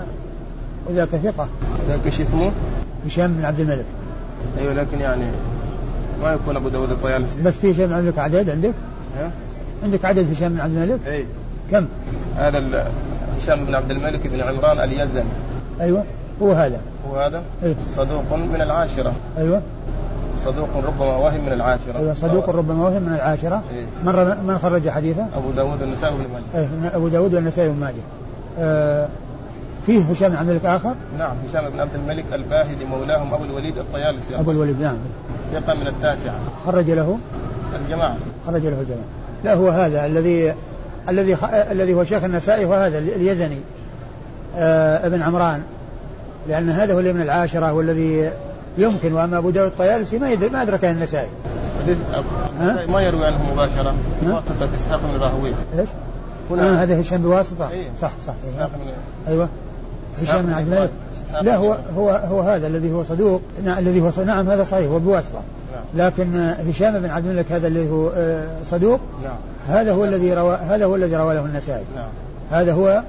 وذاك 0.90 1.10
ثقة. 1.10 1.48
ذاك 1.88 2.00
إيش 2.06 2.22
اسمه؟ 2.22 2.52
هشام 3.06 3.34
بن 3.34 3.46
عبد 3.46 3.60
الملك. 3.60 3.86
أيوه 4.60 4.74
لكن 4.74 5.00
يعني 5.00 5.26
ما 6.24 6.34
يكون 6.34 6.56
أبو 6.56 6.70
داود 6.70 6.90
الطيالسي 6.90 7.42
بس 7.42 7.54
في 7.58 7.72
هشام 7.72 7.94
الملك 7.94 8.20
عدد 8.20 8.50
عندك؟ 8.50 8.74
ها؟ 9.18 9.32
عندك 9.84 10.06
عدد 10.06 10.32
هشام 10.32 10.54
بن 10.54 10.60
عبد 10.60 10.76
الملك؟ 10.76 11.00
أي. 11.08 11.26
كم؟ 11.72 11.86
هذا 12.38 12.88
هشام 13.42 13.66
بن 13.66 13.76
عبد 13.76 13.92
الملك 13.92 14.28
بن 14.28 14.42
عمران 14.42 14.80
اليزني 14.80 15.24
أيوه. 15.82 16.04
هو 16.42 16.52
هذا. 16.52 16.82
هو 17.10 17.20
هذا؟ 17.20 17.42
إيه؟ 17.64 17.76
صدوق 17.96 18.34
من 18.34 18.62
العاشرة. 18.62 19.14
أيوه. 19.38 19.62
صدوق 20.46 20.70
ربما 20.76 21.18
وهم 21.18 21.46
من 21.46 21.54
العاشرة. 21.54 21.98
أيوه 21.98 22.14
صدوق 22.14 22.50
ربما 22.50 22.84
وهم 22.84 23.04
من 23.04 23.14
العاشرة. 23.14 23.64
إيه؟ 23.72 23.86
من 24.04 24.38
من 24.48 24.58
خرج 24.58 24.90
حديثه؟ 24.90 25.26
أبو 25.36 25.52
داود 25.52 25.82
والنسائي 25.82 26.14
وابن 26.14 26.26
ماجه. 26.34 26.64
إيه 26.64 26.96
أبو 26.96 27.08
داود 27.08 27.36
والنسائي 27.36 27.68
وابن 27.68 27.80
ماجه. 27.80 28.02
آه 28.60 29.08
فيه 29.86 30.02
هشام 30.02 30.38
عبد 30.38 30.50
الملك 30.50 30.66
آخر؟ 30.66 30.94
نعم 31.20 31.36
هشام 31.50 31.70
بن 31.70 31.80
عبد 31.80 31.96
الملك 31.96 32.26
الباهلي 32.34 32.86
مولاهم 32.86 33.34
أبو 33.34 33.44
الوليد 33.44 33.78
الطيالسي. 33.78 34.40
أبو 34.40 34.52
الوليد 34.52 34.82
نعم. 34.82 34.98
ثقة 35.54 35.74
من 35.74 35.88
التاسعة. 35.88 36.36
خرج 36.66 36.92
له؟ 36.92 37.18
الجماعة. 37.82 38.16
خرج 38.48 38.62
له 38.62 38.82
الجماعة. 38.82 39.08
لا 39.44 39.54
هو 39.54 39.70
هذا 39.70 40.06
الذي 40.06 40.54
الذي 41.10 41.38
الذي 41.72 41.94
هو 41.94 42.04
شيخ 42.04 42.24
النسائي 42.24 42.66
هو 42.66 42.74
هذا 42.74 42.98
اليزني. 42.98 43.60
آه 44.56 45.08
ابن 45.08 45.22
عمران. 45.22 45.62
لأن 46.48 46.70
هذا 46.70 46.94
هو 46.94 47.00
اللي 47.00 47.14
من 47.14 47.22
العاشرة 47.22 47.74
والذي 47.74 48.32
يمكن 48.78 49.14
وأما 49.14 49.38
أبو 49.38 49.50
داود 49.50 49.72
الطيالسي 49.72 50.20
ما 50.20 50.32
يدرك 50.32 50.52
ما 50.52 50.62
أدركه 50.62 50.92
النسائي 50.92 51.28
ما 52.88 53.02
يروي 53.02 53.26
عنه 53.26 53.52
مباشرة. 53.54 53.94
واسطة 54.26 54.70
إسحاق 54.76 55.02
بن 55.04 55.20
راهويه 55.20 55.54
إيش؟ 55.80 55.90
هنا. 56.50 56.70
آه 56.70 56.84
هذا 56.84 57.02
هشام 57.02 57.22
بواسطة؟ 57.22 57.70
أيه. 57.70 57.88
صح 58.02 58.12
صح 58.28 58.34
إسحاق 58.50 58.72
أيوه. 59.28 59.50
هشام 60.22 60.42
بن 60.42 60.54
عبد 60.54 60.74
الملك. 60.74 60.90
لا 61.42 61.56
هو 61.56 61.78
هو 61.98 62.10
هو 62.10 62.42
هذا 62.42 62.68
الذي 62.68 62.94
هو 62.94 63.04
صدوق. 63.04 63.42
نعم 63.64 63.78
الذي 63.78 64.02
هو 64.02 64.12
صدوق 64.12 64.26
نعم 64.26 64.50
هذا 64.50 64.64
صحيح 64.64 64.92
هو 64.92 65.00
بواسطة. 65.00 65.42
نعم. 65.74 66.08
لكن 66.08 66.38
هشام 66.70 67.00
بن 67.00 67.10
عبد 67.10 67.26
الملك 67.26 67.52
هذا 67.52 67.68
اللي 67.68 67.90
هو 67.90 68.10
آه، 68.16 68.58
صدوق 68.66 69.00
نعم. 69.24 69.38
هذا 69.70 69.94
هو 69.94 70.04
الذي 70.04 70.34
روى 70.34 70.56
هذا 70.56 70.86
هو 70.86 70.96
الذي 70.96 71.16
روى 71.16 71.34
له 71.34 71.46
النسائي 71.46 71.84
نعم. 71.96 72.10
هذا 72.52 72.74
هو 72.74 73.04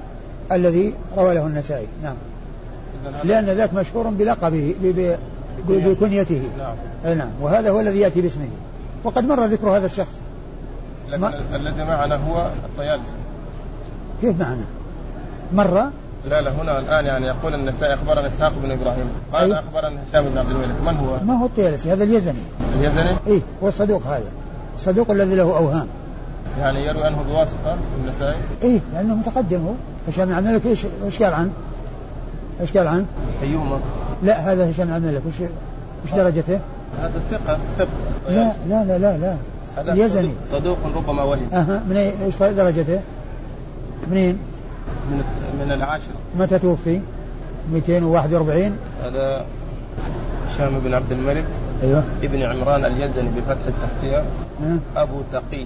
الذي 0.51 0.93
روى 1.17 1.35
له 1.35 1.47
النسائي 1.47 1.87
نعم. 2.03 2.15
لأن 3.23 3.45
ذاك 3.45 3.73
مشهور 3.73 4.09
بلقبه 4.09 4.75
بكنيته. 5.67 6.41
نعم. 6.57 7.17
نعم. 7.17 7.29
وهذا 7.41 7.69
هو 7.69 7.79
الذي 7.79 7.99
يأتي 7.99 8.21
باسمه. 8.21 8.49
وقد 9.03 9.23
مر 9.23 9.45
ذكر 9.45 9.69
هذا 9.69 9.85
الشخص. 9.85 10.15
لكن 11.09 11.21
ما... 11.21 11.33
الذي 11.55 11.83
معنا 11.83 12.15
هو 12.15 12.47
الطيالسي. 12.65 13.13
كيف 14.21 14.39
معنا؟ 14.39 14.63
مر؟ 15.53 15.89
لا 16.29 16.41
لا 16.41 16.51
هنا 16.51 16.79
الآن 16.79 17.05
يعني 17.05 17.25
يقول 17.25 17.53
النسائي 17.53 17.93
أخبرنا 17.93 18.27
إسحاق 18.27 18.53
بن 18.63 18.71
إبراهيم. 18.71 19.09
قال 19.33 19.53
أي... 19.53 19.59
أخبرنا 19.59 19.99
هشام 20.09 20.25
بن 20.29 20.37
عبد 20.37 20.51
الملك. 20.51 20.81
من 20.85 20.97
هو؟ 20.97 21.25
ما 21.27 21.39
هو 21.39 21.45
الطيالسي؟ 21.45 21.93
هذا 21.93 22.03
اليزني. 22.03 22.39
اليزني؟ 22.79 23.09
اي 23.27 23.41
هو 23.63 23.67
الصدوق 23.67 24.07
هذا. 24.07 24.31
الصدوق 24.75 25.11
الذي 25.11 25.35
له 25.35 25.57
أوهام. 25.57 25.87
يعني 26.59 26.85
يروي 26.85 27.03
عنه 27.03 27.23
بواسطة 27.29 27.77
النسائي؟ 28.03 28.35
اي 28.63 28.81
لأنه 28.93 29.15
متقدم 29.15 29.65
هو. 29.65 29.73
هشام 30.07 30.25
بن 30.25 30.33
عبد 30.33 30.47
الملك 30.47 30.65
إيش 30.65 30.85
إيش 31.05 31.23
قال 31.23 31.33
عنه؟ 31.33 31.51
إيش 32.61 32.77
قال 32.77 32.87
عنه؟ 32.87 33.05
أيوما. 33.43 33.79
لا 34.23 34.51
هذا 34.51 34.71
هشام 34.71 34.93
عبد 34.93 35.05
الملك. 35.05 35.21
وش 35.27 35.41
وش 36.05 36.13
درجته؟ 36.13 36.59
هذا 37.01 37.21
ثقة 37.31 37.57
ثقة 37.77 37.87
لا 38.29 38.53
لا 38.69 38.83
لا 38.83 38.97
لا 38.97 39.17
لا. 39.17 39.35
اليزني 39.93 40.31
صدوق 40.51 40.77
ربما 40.95 41.23
وهم 41.23 41.53
أها 41.53 41.83
من 41.89 41.97
إيش 41.97 42.37
درجته؟ 42.37 42.99
منين؟ 44.11 44.37
من 45.11 45.23
من 45.59 45.71
العاشرة. 45.71 46.13
متى 46.39 46.59
توفي؟ 46.59 47.01
241 47.73 48.77
هذا 49.03 49.45
هشام 50.47 50.79
بن 50.79 50.93
عبد 50.93 51.11
الملك. 51.11 51.45
أيوه. 51.83 52.03
ابن 52.23 52.41
عمران 52.41 52.85
اليزني 52.85 53.29
بفتح 53.37 53.65
التحتية 53.67 54.17
أه. 54.17 55.01
أبو 55.01 55.21
تقي. 55.31 55.65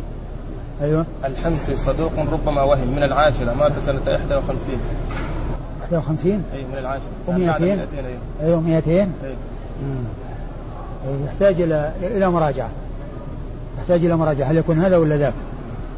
أيوه. 0.81 1.05
الحمصي 1.25 1.77
صدوق 1.77 2.11
ربما 2.31 2.63
وهم 2.63 2.87
من 2.87 3.03
العاشرة 3.03 3.53
مات 3.53 3.71
سنة 3.85 4.01
51 4.07 4.79
51 5.91 6.43
أي 6.53 6.63
من 6.63 6.77
العاشرة 6.77 7.09
و200 7.27 7.31
أيوه. 8.41 8.61
200 8.61 8.89
أيوه. 8.91 9.09
يحتاج 11.25 11.61
إلى 11.61 11.91
إلى 12.01 12.29
مراجعة. 12.29 12.69
يحتاج 13.79 14.05
إلى 14.05 14.15
مراجعة. 14.15 14.47
هل 14.47 14.57
يكون 14.57 14.79
هذا 14.79 14.97
ولا 14.97 15.17
ذاك؟ 15.17 15.33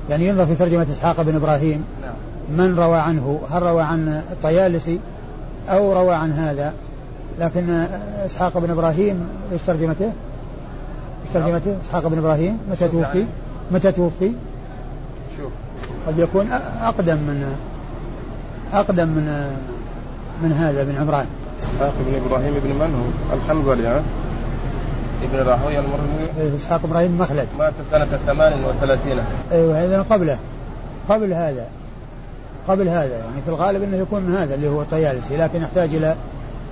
يعني 0.09 0.27
ينظر 0.27 0.45
في 0.45 0.55
ترجمة 0.55 0.87
إسحاق 0.93 1.21
بن 1.21 1.35
إبراهيم. 1.35 1.83
نعم. 2.01 2.13
من 2.57 2.79
روى 2.79 2.97
عنه؟ 2.97 3.39
هل 3.51 3.63
روى 3.63 3.81
عن 3.81 4.23
الطيالسي؟ 4.31 4.99
أو 5.69 5.93
روى 5.93 6.13
عن 6.13 6.31
هذا. 6.31 6.73
لكن 7.39 7.69
إسحاق 8.25 8.57
بن 8.57 8.69
إبراهيم 8.69 9.27
إيش 9.51 9.61
ترجمته؟ 9.61 10.05
إيش 10.05 11.33
ترجمته؟ 11.33 11.75
إسحاق 11.85 12.07
بن 12.07 12.17
إبراهيم؟ 12.17 12.57
متى 12.71 12.87
توفي؟ 12.87 13.17
يعني. 13.17 13.25
متى 13.71 13.91
توفي؟ 13.91 14.31
شوف. 15.37 15.51
قد 16.07 16.19
يكون 16.19 16.51
أقدم 16.81 17.15
من 17.15 17.55
أقدم 18.73 19.07
من 19.07 19.51
من 20.43 20.51
هذا 20.51 20.83
بن 20.83 20.95
عمران؟ 20.97 21.25
إسحاق 21.59 21.93
بن 21.99 22.21
إبراهيم 22.25 22.53
بن 22.63 22.69
من 22.69 22.95
هو؟ 22.95 23.35
الحنظلي 23.37 23.87
ها؟ 23.87 24.01
ابن 25.23 25.47
راهويه 25.47 25.79
المرزي 25.79 26.39
إيه 26.39 26.55
إسحاق 26.55 26.81
إبراهيم 26.83 27.17
مخلد. 27.17 27.47
مات 27.59 27.73
سنة 27.91 28.05
38 28.05 29.23
أيوه 29.51 29.83
هذا 29.83 30.01
قبله. 30.01 30.37
قبل 31.09 31.33
هذا. 31.33 31.67
قبل 32.67 32.87
هذا 32.87 33.17
يعني 33.17 33.41
في 33.45 33.49
الغالب 33.49 33.83
إنه 33.83 33.97
يكون 33.97 34.35
هذا 34.35 34.55
اللي 34.55 34.67
هو 34.67 34.81
الطيالسي 34.81 35.37
لكن 35.37 35.61
يحتاج 35.61 35.95
إلى 35.95 36.15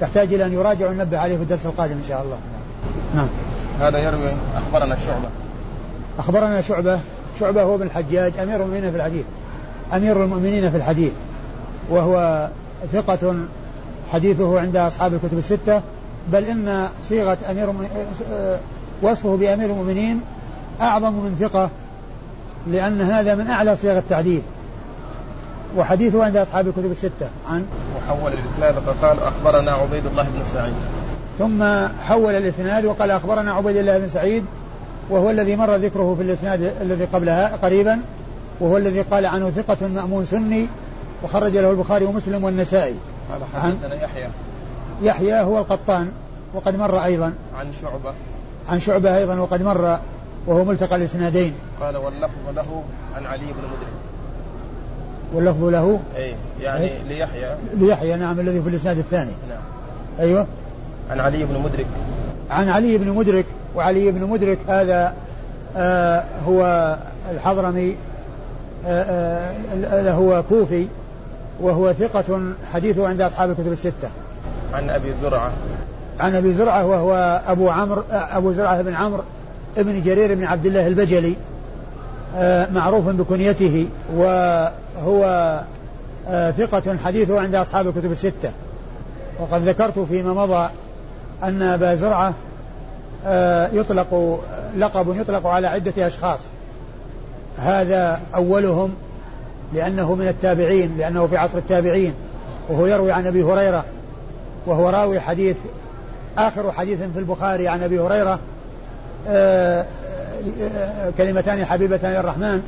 يحتاج 0.02 0.34
إلى 0.34 0.46
أن 0.46 0.54
يراجع 0.54 0.90
وننبه 0.90 1.18
عليه 1.18 1.38
في 1.38 1.44
الدرس 1.44 1.66
القادم 1.66 1.98
إن 1.98 2.04
شاء 2.08 2.22
الله. 2.22 2.38
نعم. 3.16 3.28
هذا 3.80 3.98
يروي 3.98 4.32
أخبرنا 4.58 4.94
الشعبه 4.94 5.30
أخبرنا 6.20 6.62
شعبة. 6.62 7.00
شعبة 7.40 7.64
هو 7.64 7.76
ابن 7.76 7.86
الحجاج 7.86 8.34
أمير 8.38 8.56
المؤمنين 8.56 8.92
في 8.92 8.98
الحديث. 8.98 9.26
أمير 9.94 10.24
المؤمنين 10.24 10.72
في 10.72 10.78
الحديث. 10.78 11.12
وهو 11.90 12.48
ثقة 12.94 13.36
حديثه 14.12 14.60
عند 14.60 14.76
أصحاب 14.76 15.14
الكتب 15.14 15.38
الستة 15.38 15.82
بل 16.32 16.44
إن 16.44 16.88
صيغة 17.10 17.38
أمير 17.52 17.74
وصفه 19.02 19.36
بأمير 19.36 19.70
المؤمنين 19.70 20.22
أعظم 20.82 21.14
من 21.14 21.36
ثقة 21.40 21.70
لأن 22.68 23.02
هذا 23.02 23.36
من 23.36 23.48
أعلى 23.48 23.76
صيغ 23.76 23.98
التعديل. 23.98 24.42
وحديثه 25.78 26.24
عند 26.24 26.38
أصحاب 26.38 26.68
الكتب 26.68 26.92
الستة. 26.92 27.30
عن؟ 27.50 27.66
وحول 27.98 28.34
الإسناد 28.34 28.84
فقال 28.84 29.20
أخبرنا 29.20 29.72
عبيد 29.72 30.06
الله 30.06 30.24
بن 30.24 30.44
سعيد. 30.54 30.74
ثم 31.40 31.88
حول 32.04 32.36
الإسناد 32.36 32.86
وقال 32.86 33.12
أخبرنا 33.12 33.54
عبيد 33.54 33.78
الله 33.78 33.98
بن 33.98 34.08
سعيد 34.08 34.46
وهو 35.10 35.30
الذي 35.30 35.56
مر 35.56 35.76
ذكره 35.76 36.16
في 36.16 36.24
الإسناد 36.24 36.74
الذي 36.82 37.06
قبلها 37.06 37.56
قريبا 37.56 38.00
وهو 38.60 38.78
الذي 38.78 39.02
قال 39.02 39.26
عنه 39.26 39.50
ثقة 39.50 39.88
مأمون 39.88 40.26
سني 40.26 40.68
وخرج 41.24 41.58
له 41.58 41.72
البخاري 41.72 42.06
ومسلم 42.06 42.44
والنسائي. 42.44 42.96
هذا 43.32 43.46
حدثنا 43.54 44.04
يحيى. 44.04 44.28
يحيى 45.02 45.42
هو 45.42 45.58
القطان 45.58 46.12
وقد 46.54 46.76
مر 46.76 47.04
أيضا. 47.04 47.34
عن 47.56 47.68
شعبة. 47.82 48.14
عن 48.70 48.80
شعبة 48.80 49.18
أيضا 49.18 49.40
وقد 49.40 49.62
مر 49.62 50.00
وهو 50.48 50.66
ملتقى 50.66 50.96
الإسنادين. 50.96 51.54
قال 51.82 51.98
واللفظ 51.98 52.50
له 52.56 52.84
عن 53.16 53.26
علي 53.26 53.46
بن 53.46 53.64
مدرك. 53.64 53.94
واللفظ 55.34 55.64
له؟ 55.64 56.00
اي 56.18 56.36
يعني 56.62 56.86
إيه؟ 56.86 57.04
ليحيى. 57.04 57.56
ليحيى 57.74 58.16
نعم 58.16 58.40
الذي 58.40 58.62
في 58.62 58.70
الإسناد 58.70 58.98
الثاني. 58.98 59.32
نعم. 59.50 59.62
أيوه. 60.20 60.48
عن 61.12 61.20
علي 61.20 61.44
بن 61.44 61.60
مدرك. 61.60 61.86
عن 62.50 62.70
علي 62.70 62.98
بن 62.98 63.10
مدرك 63.10 63.46
وعلي 63.76 64.12
بن 64.12 64.24
مدرك 64.24 64.60
هذا 64.68 65.14
آه 65.78 66.26
هو 66.46 66.98
الحضرمي 67.32 67.96
آه 68.86 69.54
آه 69.84 70.12
هو 70.12 70.44
كوفي. 70.50 70.88
وهو 71.62 71.94
ثقة 71.94 72.54
حديثه 72.74 73.08
عند 73.08 73.22
أصحاب 73.22 73.50
الكتب 73.50 73.72
الستة. 73.72 74.10
عن 74.74 74.90
أبي 74.90 75.14
زرعة. 75.14 75.52
عن 76.20 76.36
أبي 76.36 76.54
زرعة 76.54 76.86
وهو 76.86 77.42
أبو 77.48 77.70
عمرو 77.70 78.04
أبو 78.12 78.54
زرعة 78.54 78.82
بن 78.82 78.96
عمرو 78.96 79.24
ابن 79.78 80.02
جرير 80.04 80.36
بن 80.36 80.44
عبد 80.44 80.66
الله 80.66 80.88
البجلي 80.88 81.36
آه، 82.36 82.70
معروف 82.72 83.10
بكنيته 83.10 83.88
وهو 84.16 85.24
آه، 86.28 86.52
ثقة 86.52 86.98
حديثه 86.98 87.40
عند 87.40 87.56
أصحاب 87.56 87.88
الكتب 87.88 88.12
الستة 88.12 88.52
وقد 89.40 89.68
ذكرت 89.70 90.00
فيما 90.00 90.34
مضى 90.34 90.70
أن 91.44 91.62
أبا 91.62 91.96
زرعة 91.96 92.34
آه، 93.26 93.70
يطلق 93.74 94.40
لقب 94.78 95.16
يطلق 95.18 95.48
على 95.48 95.68
عدة 95.68 96.08
أشخاص 96.08 96.40
هذا 97.58 98.22
أولهم 98.36 98.94
لأنه 99.74 100.16
من 100.16 100.28
التابعين 100.28 100.98
لأنه 100.98 101.28
في 101.28 101.38
عصر 101.38 101.58
التابعين. 101.58 102.14
وهو 102.70 102.86
يروي 102.86 103.12
عن 103.12 103.28
أبي 103.28 103.44
هريرة 103.44 103.86
وهو 104.66 104.90
راوي 104.90 105.20
حديث 105.20 105.56
آخر 106.38 106.72
حديث 106.72 107.00
في 107.14 107.20
البخاري 107.20 107.68
عن 107.68 107.84
أبي 107.84 108.00
هريرة. 108.00 108.40
آه، 109.28 109.86
آه، 110.74 111.10
كلمتان 111.18 111.66
حبيبتان 111.66 112.16
الرحمن. 112.16 112.62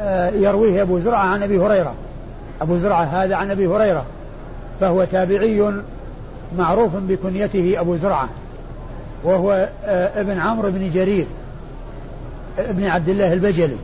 آه، 0.00 0.30
يرويه 0.30 0.82
أبو 0.82 0.98
زرعة 0.98 1.24
عن 1.26 1.42
أبي 1.42 1.58
هريرة. 1.58 1.94
أبو 2.60 2.76
زرعة 2.76 3.04
هذا 3.04 3.36
عن 3.36 3.50
أبي 3.50 3.66
هريرة. 3.66 4.04
فهو 4.80 5.04
تابعي 5.04 5.72
معروف 6.58 6.96
بكنيته 6.96 7.80
أبو 7.80 7.96
زرعة. 7.96 8.28
وهو 9.24 9.68
ابن 10.16 10.38
عمرو 10.38 10.70
بن 10.70 10.90
جرير 10.90 11.26
ابن 12.58 12.84
عبد 12.84 13.08
الله 13.08 13.32
البجلي. 13.32 13.76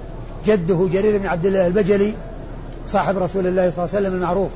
جده 0.45 0.89
جرير 0.93 1.19
بن 1.19 1.27
عبد 1.27 1.47
الله 1.47 1.67
البجلي 1.67 2.15
صاحب 2.89 3.19
رسول 3.19 3.47
الله 3.47 3.71
صلى 3.71 3.85
الله 3.85 3.97
عليه 3.97 4.07
وسلم 4.07 4.15
المعروف. 4.15 4.51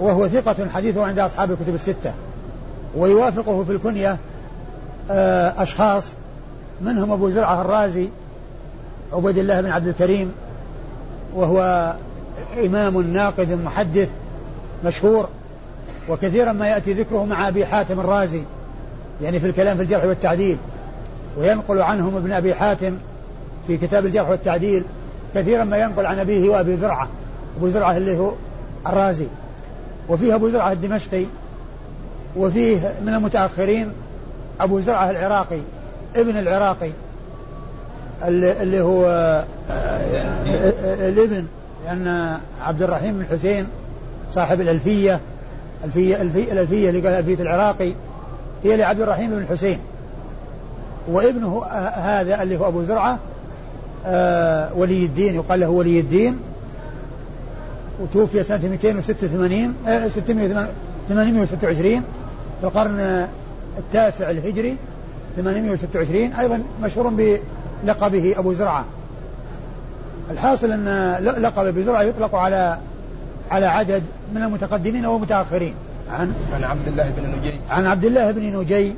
وهو 0.00 0.28
ثقة 0.28 0.68
حديثه 0.68 1.04
عند 1.04 1.18
أصحاب 1.18 1.50
الكتب 1.50 1.74
الستة. 1.74 2.12
ويوافقه 2.96 3.64
في 3.64 3.72
الكنية 3.72 4.18
آه، 5.10 5.62
أشخاص 5.62 6.12
منهم 6.80 7.12
أبو 7.12 7.30
زرعة 7.30 7.60
الرازي 7.60 8.08
عبيد 9.12 9.38
الله 9.38 9.60
بن 9.60 9.70
عبد 9.70 9.86
الكريم 9.86 10.32
وهو 11.34 11.92
إمام 12.66 13.00
ناقد 13.00 13.52
محدث 13.52 14.08
مشهور 14.84 15.28
وكثيرا 16.08 16.52
ما 16.52 16.68
يأتي 16.68 16.92
ذكره 16.92 17.24
مع 17.24 17.48
أبي 17.48 17.66
حاتم 17.66 18.00
الرازي 18.00 18.42
يعني 19.22 19.40
في 19.40 19.46
الكلام 19.46 19.76
في 19.76 19.82
الجرح 19.82 20.04
والتعديل. 20.04 20.56
وينقل 21.38 21.82
عنهم 21.82 22.16
ابن 22.16 22.32
أبي 22.32 22.54
حاتم 22.54 22.96
في 23.66 23.76
كتاب 23.76 24.06
الجرح 24.06 24.28
والتعديل 24.28 24.84
كثيرا 25.34 25.64
ما 25.64 25.76
ينقل 25.76 26.06
عن 26.06 26.18
أبيه 26.18 26.50
وأبي 26.50 26.76
زرعة 26.76 27.08
أبو 27.58 27.68
زرعة 27.68 27.96
اللي 27.96 28.18
هو 28.18 28.32
الرازي. 28.86 29.26
وفيه 30.08 30.34
أبو 30.34 30.50
زرعة 30.50 30.72
الدمشقي 30.72 31.24
وفيه 32.36 32.94
من 33.06 33.14
المتأخرين 33.14 33.92
أبو 34.60 34.80
زرعة 34.80 35.10
العراقي 35.10 35.60
ابن 36.16 36.38
العراقي 36.38 36.90
اللي 38.22 38.80
هو 38.80 39.04
الابن 40.84 41.46
لأن 41.84 42.38
عبد 42.62 42.82
الرحيم 42.82 43.18
بن 43.18 43.24
حسين 43.24 43.66
صاحب 44.32 44.60
الألفية 44.60 45.20
الألفية 45.84 46.22
الألفية 46.22 46.90
اللي 46.90 47.00
قالها 47.00 47.18
ألفية 47.18 47.42
العراقي 47.42 47.92
هي 48.64 48.76
لعبد 48.76 49.00
الرحيم 49.00 49.30
بن 49.30 49.38
الحسين 49.38 49.78
وابنه 51.08 51.64
هذا 51.94 52.42
اللي 52.42 52.56
هو 52.56 52.68
أبو 52.68 52.84
زرعة 52.84 53.18
آه 54.06 54.74
ولي 54.74 55.04
الدين 55.04 55.34
يقال 55.34 55.60
له 55.60 55.68
ولي 55.68 56.00
الدين. 56.00 56.38
وتوفي 58.00 58.42
سنة 58.42 58.68
286 58.68 59.74
آه 59.88 60.08
826 61.08 62.02
في 62.60 62.64
القرن 62.64 63.28
التاسع 63.78 64.30
الهجري 64.30 64.76
826 65.36 66.32
أيضا 66.32 66.62
مشهور 66.82 67.38
بلقبه 67.84 68.34
أبو 68.38 68.52
زرعة. 68.52 68.84
الحاصل 70.30 70.72
أن 70.72 71.16
لقب 71.42 71.66
أبو 71.66 71.80
زرعة 71.80 72.02
يطلق 72.02 72.34
على 72.34 72.78
على 73.50 73.66
عدد 73.66 74.02
من 74.34 74.42
المتقدمين 74.42 75.06
والمتأخرين 75.06 75.74
عن؟ 76.10 76.34
عن 76.54 76.64
عبد 76.64 76.88
الله 76.88 77.12
بن 77.16 77.38
نجي. 77.38 77.60
عن 77.70 77.86
عبد 77.86 78.04
الله 78.04 78.30
بن 78.30 78.56
نجي. 78.56 78.94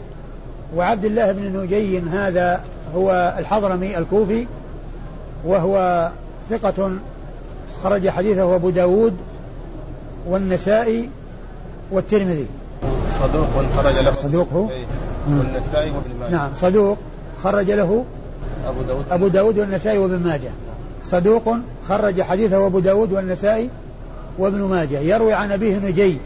وعبد 0.77 1.05
الله 1.05 1.33
بن 1.33 1.61
نجي 1.61 2.01
هذا 2.01 2.61
هو 2.95 3.35
الحضرمي 3.38 3.99
الكوفي. 3.99 4.47
وهو 5.46 6.11
ثقة 6.50 6.90
خرج 7.83 8.09
حديثه 8.09 8.54
أبو 8.54 8.70
داود 8.70 9.16
والنسائي 10.28 11.11
والترمذي. 11.90 12.46
صدوق 13.20 13.46
خرج 13.76 13.94
له. 13.94 14.12
صدوق 14.14 14.52
هو؟ 14.52 14.70
إيه. 14.70 14.87
والنسائي 15.28 15.90
وابن 15.90 16.20
ماجه. 16.20 16.30
نعم 16.30 16.50
صدوق 16.61 16.98
خرج 17.42 17.70
له 17.70 18.04
أبو 18.66 18.83
داود. 18.83 19.04
أبو 19.11 19.28
داود 19.28 19.59
والنسائي 19.59 19.98
وابن 19.98 20.18
ماجه. 20.18 20.50
صدوق 21.04 21.57
خرج 21.88 22.22
حديثه 22.22 22.66
أبو 22.66 22.78
داود 22.78 23.12
والنسائي 23.12 23.70
وابن 24.38 24.62
ماجه. 24.62 24.98
يروي 24.98 25.33
عن 25.33 25.52
أبيه 25.52 25.78
نجي 25.78 26.18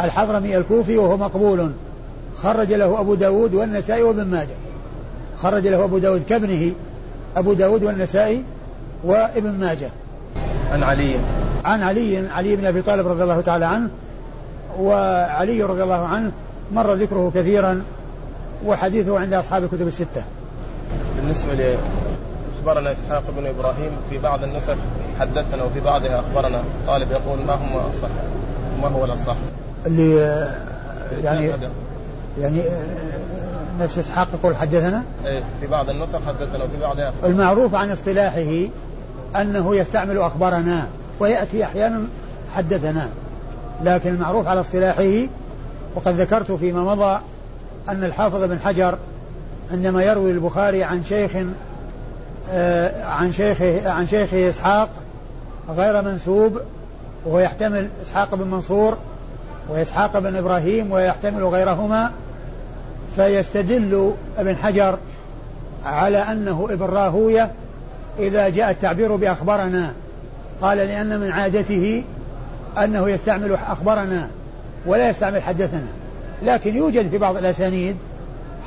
الحضرمي 0.00 0.56
الكوفي 0.56 0.98
وهو 0.98 1.16
مقبول. 1.16 1.70
خرج 2.42 2.72
له 2.72 3.00
أبو 3.00 3.14
داود 3.14 3.54
والنسائي 3.54 4.02
وابن 4.02 4.24
ماجه. 4.24 4.56
خرج 5.42 5.66
له 5.66 5.84
أبو 5.84 5.98
داود 5.98 6.22
كابنه 6.28 6.72
أبو 7.36 7.52
داود 7.52 7.84
والنسائي 7.84 8.42
وابن 9.04 9.50
ماجه. 9.50 9.90
عن 10.72 10.82
علي. 10.82 11.14
عن 11.64 11.82
علي 11.82 12.28
علي 12.28 12.56
بن 12.56 12.66
أبي 12.66 12.82
طالب 12.82 13.06
رضي 13.06 13.22
الله 13.22 13.40
تعالى 13.40 13.66
عنه 13.66 13.88
وعلي 14.78 15.62
رضي 15.62 15.82
الله 15.82 16.06
عنه 16.06 16.32
مر 16.72 16.94
ذكره 16.94 17.32
كثيرا 17.34 17.82
وحديثه 18.66 19.18
عند 19.18 19.32
أصحاب 19.32 19.64
الكتب 19.64 19.86
الستة. 19.86 20.24
بالنسبة 21.16 21.54
ل 21.54 21.78
أخبرنا 22.58 22.92
إسحاق 22.92 23.22
بن 23.36 23.46
إبراهيم 23.46 23.90
في 24.10 24.18
بعض 24.18 24.44
النسخ 24.44 24.76
حدثنا 25.20 25.62
وفي 25.62 25.80
بعضها 25.80 26.20
أخبرنا. 26.20 26.62
طالب 26.86 27.10
يقول 27.10 27.38
ما 27.46 27.54
هم 27.54 27.76
الصح؟ 27.76 28.08
ما 28.82 28.88
هو 28.88 29.04
الأصح؟ 29.04 29.36
اللي 29.86 30.16
يعني 31.22 31.50
يعني 32.40 32.62
نفس 33.80 33.98
إسحاق 33.98 34.28
يقول 34.34 34.56
حدثنا؟ 34.56 35.02
إيه 35.24 35.42
في 35.60 35.66
بعض 35.66 35.90
النسخ 35.90 36.18
حدثنا 36.26 36.64
وفي 36.64 36.80
بعضها 36.80 37.08
أخبرنا. 37.08 37.26
المعروف 37.32 37.74
عن 37.74 37.90
اصطلاحه 37.90 38.68
أنه 39.36 39.76
يستعمل 39.76 40.18
اخبرنا 40.18 40.88
ويأتي 41.20 41.64
أحيانا 41.64 42.06
حدثنا. 42.54 43.08
لكن 43.82 44.14
المعروف 44.14 44.46
على 44.46 44.60
اصطلاحه 44.60 45.28
وقد 45.94 46.20
ذكرت 46.20 46.52
فيما 46.52 46.94
مضى 46.94 47.20
أن 47.88 48.04
الحافظ 48.04 48.42
بن 48.42 48.58
حجر 48.58 48.98
عندما 49.72 50.02
يروي 50.02 50.30
البخاري 50.30 50.84
عن 50.84 51.04
شيخ 51.04 51.30
آه 52.50 53.04
عن 53.04 53.32
شيخه 53.32 53.90
عن 53.90 54.06
شيخه 54.06 54.48
إسحاق 54.48 54.88
غير 55.68 56.02
منسوب 56.02 56.60
وهو 57.26 57.38
يحتمل 57.38 57.88
إسحاق 58.02 58.34
بن 58.34 58.46
منصور 58.46 58.96
وإسحاق 59.68 60.18
بن 60.18 60.36
إبراهيم 60.36 60.92
ويحتمل 60.92 61.44
غيرهما. 61.44 62.10
فيستدل 63.16 64.12
ابن 64.38 64.56
حجر 64.56 64.98
على 65.84 66.18
أنه 66.18 66.68
ابن 66.70 66.86
راهوية 66.86 67.50
إذا 68.18 68.48
جاء 68.48 68.70
التعبير 68.70 69.16
بأخبرنا. 69.16 69.92
قال 70.62 70.78
لأن 70.78 71.20
من 71.20 71.30
عادته 71.30 72.04
أنه 72.78 73.10
يستعمل 73.10 73.52
أخبرنا 73.52 74.28
ولا 74.86 75.08
يستعمل 75.08 75.42
حدثنا. 75.42 75.88
لكن 76.42 76.76
يوجد 76.76 77.10
في 77.10 77.18
بعض 77.18 77.36
الأسانيد 77.36 77.96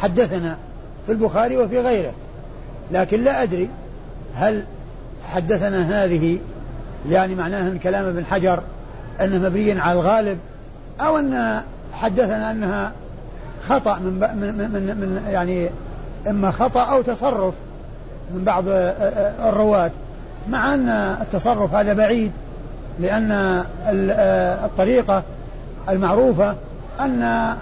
حدثنا 0.01 0.57
في 1.05 1.12
البخاري 1.12 1.57
وفي 1.57 1.79
غيره. 1.79 2.13
لكن 2.91 3.23
لا 3.23 3.43
أدري 3.43 3.69
هل 4.33 4.63
حدثنا 5.23 6.03
هذه 6.03 6.39
يعني 7.10 7.36
معناها 7.36 7.69
من 7.69 7.79
كلام 7.79 8.05
ابن 8.05 8.25
حجر 8.25 8.60
أنه 9.21 9.38
مبني 9.38 9.81
على 9.81 9.99
الغالب 9.99 10.38
أو 11.01 11.17
أن 11.17 11.62
حدثنا 11.93 12.51
أنها 12.51 12.91
خطأ 13.69 13.99
من, 13.99 14.13
من, 14.13 14.71
من, 14.73 14.97
من 14.97 15.21
يعني 15.29 15.69
إما 16.27 16.51
خطأ 16.51 16.81
أو 16.81 17.01
تصرف. 17.01 17.53
من 18.34 18.44
بعض 18.44 18.63
الرواة 19.48 19.92
مع 20.50 20.74
أن 20.74 20.90
التصرف 21.22 21.74
هذا 21.74 21.94
بعيد 21.94 22.32
لأن 23.00 23.63
الطريقة 24.66 25.24
المعروفة 25.90 26.56
أن 27.00 27.54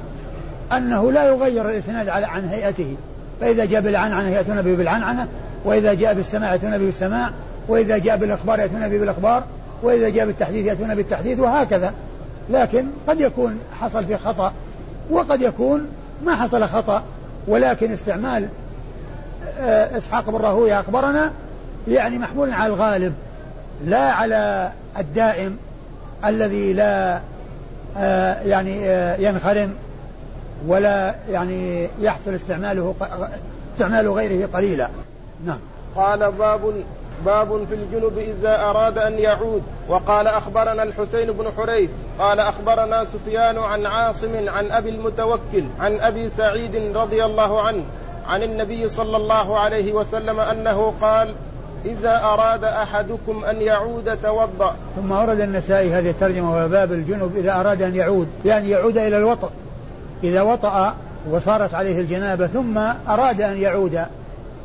أنه 0.74 1.12
لا 1.12 1.24
يغير 1.24 1.70
الإسناد 1.70 2.10
عن 2.10 2.50
هيئته. 2.50 2.96
فإذا 3.42 3.66
جاء 3.66 3.82
بالعن 3.82 4.12
عن 4.12 4.26
يأتون 4.26 4.62
به 4.62 4.76
بالعنعنة. 4.76 5.28
وإذا 5.66 5.94
جاء 5.94 6.14
بالسماع 6.14 6.52
يأتون 6.52 6.78
به 6.78 6.86
بالسماع. 6.86 7.32
وإذا 7.68 7.98
جاء 7.98 8.18
بالإخبار 8.18 8.60
يأتون 8.60 8.90
به 8.90 9.00
بالإخبار. 9.00 9.44
وإذا 9.84 10.10
جاء 10.10 10.26
بالتحديث 10.26 10.66
يأتون 10.66 10.96
بالتحديث 10.96 11.40
وهكذا. 11.40 11.94
لكن 12.50 12.86
قد 13.08 13.20
يكون 13.20 13.60
حصل 13.82 14.04
في 14.04 14.18
خطأ 14.18 14.54
وقد 15.10 15.42
يكون 15.42 15.88
ما 16.24 16.36
حصل 16.36 16.64
خطأ. 16.64 17.04
ولكن 17.48 17.92
استعمال 17.92 18.44
آه، 18.44 18.48
إسحاق 19.98 20.30
بن 20.30 20.38
راهويه 20.38 20.80
أخبرنا 20.80 21.32
يعني 21.88 22.18
محمول 22.18 22.52
على 22.52 22.74
الغالب 22.74 23.14
لا 23.86 24.12
على 24.12 24.72
الدائم 25.00 25.58
الذي 26.26 26.74
لا 26.74 27.22
آه، 27.98 28.42
يعني 28.42 28.90
آه، 28.90 29.18
ينخرم 29.18 29.76
ولا 30.68 31.16
يعني 31.32 31.90
يحصل 32.00 32.34
استعماله 32.34 32.96
استعمال 33.74 34.10
غيره 34.10 34.50
قليلا. 34.54 34.90
نعم. 35.46 35.60
قال 35.96 36.32
باب 36.32 36.74
باب 37.26 37.66
في 37.70 37.76
الجنب 37.76 38.18
إذا 38.18 38.62
أراد 38.62 38.98
أن 38.98 39.20
يعود. 39.20 39.64
وقال 39.88 40.28
أخبرنا 40.28 40.84
الحسين 40.84 41.32
بن 41.32 41.46
حريث 41.58 41.90
قال 42.20 42.40
أخبرنا 42.40 43.06
سفيان 43.06 43.58
عن 43.58 43.86
عاصم 43.86 44.50
عن 44.50 44.72
أبي 44.72 44.90
المتوكل 44.90 45.64
عن 45.80 46.00
أبي 46.00 46.30
سعيد 46.30 46.98
رضي 46.98 47.26
الله 47.26 47.62
عنه 47.62 47.84
عن 48.28 48.44
النبي 48.44 48.88
صلى 48.88 49.18
الله 49.18 49.60
عليه 49.60 49.94
وسلم 49.94 50.40
أنه 50.40 50.94
قال 51.02 51.36
إذا 51.86 52.24
أراد 52.24 52.64
أحدكم 52.64 53.44
أن 53.44 53.62
يعود 53.62 54.18
توضأ. 54.18 54.76
ثم 54.96 55.12
ورد 55.12 55.40
النسائي 55.40 55.94
هذه 55.94 56.10
الترجمة 56.10 56.56
وهو 56.56 56.68
باب 56.68 56.92
الجنب 56.92 57.32
إذا 57.38 57.60
أراد 57.60 57.82
أن 57.82 57.96
يعود 57.96 58.28
يعني 58.46 58.70
يعود 58.70 58.98
إلى 58.98 59.18
الوطأ. 59.18 59.50
إذا 60.24 60.42
وطأ 60.42 60.96
وصارت 61.32 61.74
عليه 61.74 62.00
الجنابة 62.00 62.48
ثم 62.48 62.78
أراد 63.08 63.42
أن 63.42 63.58
يعود 63.58 64.00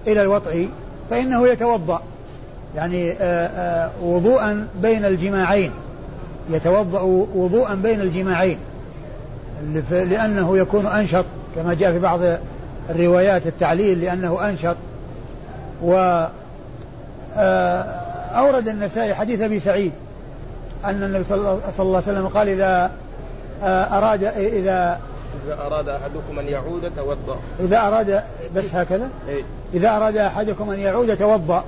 إلى 0.06 0.22
الوطء 0.22 0.68
فإنه 1.10 1.48
يتوضأ. 1.48 2.02
يعني 2.76 3.12
آه، 3.12 3.46
آه، 3.46 3.90
وضوءا 4.02 4.68
بين 4.82 5.04
الجماعين. 5.04 5.72
يتوضأ 6.50 7.00
وضوءا 7.34 7.74
بين 7.74 8.00
الجماعين 8.00 8.58
لأنه 9.90 10.58
يكون 10.58 10.86
أنشط 10.86 11.24
كما 11.56 11.74
جاء 11.74 11.92
في 11.92 11.98
بعض 11.98 12.20
الروايات 12.90 13.46
التعليل 13.46 14.00
لأنه 14.00 14.48
أنشط. 14.48 14.76
و 15.82 16.24
آه، 17.36 17.82
أورد 18.34 18.68
النسائي 18.68 19.14
حديث 19.14 19.40
أبي 19.40 19.60
سعيد 19.60 19.92
أن 20.84 21.02
النبي 21.02 21.24
صلى 21.24 21.36
الله 21.78 21.78
عليه 21.78 21.96
وسلم 21.96 22.28
قال 22.28 22.48
إذا 22.48 22.90
آه، 23.62 23.98
أراد 23.98 24.24
إذا 24.24 25.00
إذا 25.46 25.54
أراد 25.66 25.88
أحدكم 25.88 26.38
أن 26.38 26.46
يعود 26.46 26.92
توضأ. 26.96 27.38
إذا 27.60 27.78
أراد 27.78 28.22
بس 28.56 28.74
هكذا؟ 28.74 29.08
إيه؟ 29.28 29.42
إذا 29.74 29.96
أراد 29.96 30.16
أحدكم 30.16 30.70
أن 30.70 30.78
يعود 30.78 31.16
توضأ. 31.16 31.64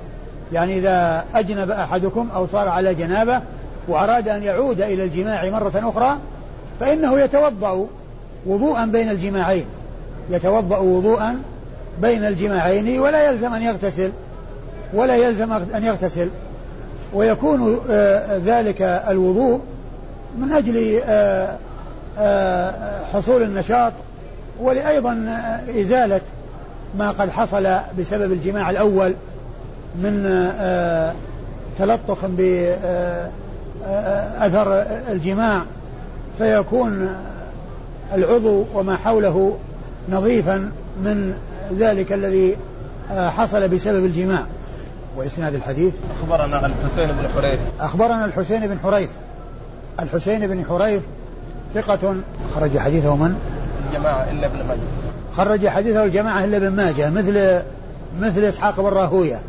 يعني 0.53 0.77
إذا 0.77 1.25
أجنب 1.35 1.71
أحدكم 1.71 2.29
أو 2.35 2.47
صار 2.47 2.67
على 2.67 2.95
جنابة 2.95 3.41
وأراد 3.87 4.27
أن 4.27 4.43
يعود 4.43 4.81
إلى 4.81 5.03
الجماع 5.03 5.49
مرة 5.49 5.91
أخرى 5.95 6.17
فإنه 6.79 7.19
يتوضأ 7.19 7.87
وضوءا 8.45 8.85
بين 8.85 9.09
الجماعين. 9.09 9.65
يتوضأ 10.29 10.77
وضوءا 10.77 11.39
بين 12.01 12.25
الجماعين 12.25 12.99
ولا 12.99 13.29
يلزم 13.29 13.53
أن 13.53 13.61
يغتسل 13.61 14.11
ولا 14.93 15.15
يلزم 15.15 15.53
أن 15.53 15.83
يغتسل. 15.83 16.29
ويكون 17.13 17.79
آه، 17.89 18.37
ذلك 18.45 18.81
الوضوء 18.81 19.59
من 20.37 20.51
أجل 20.51 21.01
آه، 21.05 21.57
آه، 22.17 23.05
حصول 23.05 23.43
النشاط 23.43 23.93
ولأيضا 24.59 25.41
إزالة 25.69 26.21
ما 26.97 27.11
قد 27.11 27.29
حصل 27.29 27.77
بسبب 27.99 28.31
الجماع 28.31 28.69
الأول 28.69 29.15
من 29.95 30.23
تلطخ 31.79 32.25
بأثر 32.25 33.25
الجماع. 35.11 35.61
فيكون 36.37 37.15
العضو 38.13 38.65
وما 38.73 38.97
حوله 38.97 39.57
نظيفا 40.09 40.71
من 41.03 41.33
ذلك 41.79 42.13
الذي 42.13 42.57
حصل 43.09 43.67
بسبب 43.67 44.05
الجماع. 44.05 44.45
وإسناد 45.17 45.53
الحديث؟ 45.53 45.93
أخبرنا 46.21 46.65
الحسين 46.65 47.07
بن 47.07 47.29
حريث. 47.35 47.59
أخبرنا 47.79 48.25
الحسين 48.25 48.67
بن 48.67 48.79
حريث. 48.79 49.09
الحسين 49.99 50.47
بن 50.47 50.65
حريث 50.65 51.01
ثقة 51.75 52.15
خرج 52.55 52.77
حديثه 52.77 53.15
من؟ 53.15 53.35
الجماعة 53.87 54.31
إلا 54.31 54.47
ابن 54.47 54.57
ماجه. 54.67 54.79
خرج 55.37 55.67
حديثه 55.67 56.03
الجماعة 56.03 56.43
إلا 56.43 56.57
ابن 56.57 56.69
ماجه 56.69 57.09
مثل 57.09 57.61
مثل 58.19 58.43
إسحاق 58.43 58.81
بن 58.81 58.87
راهوية. 58.87 59.41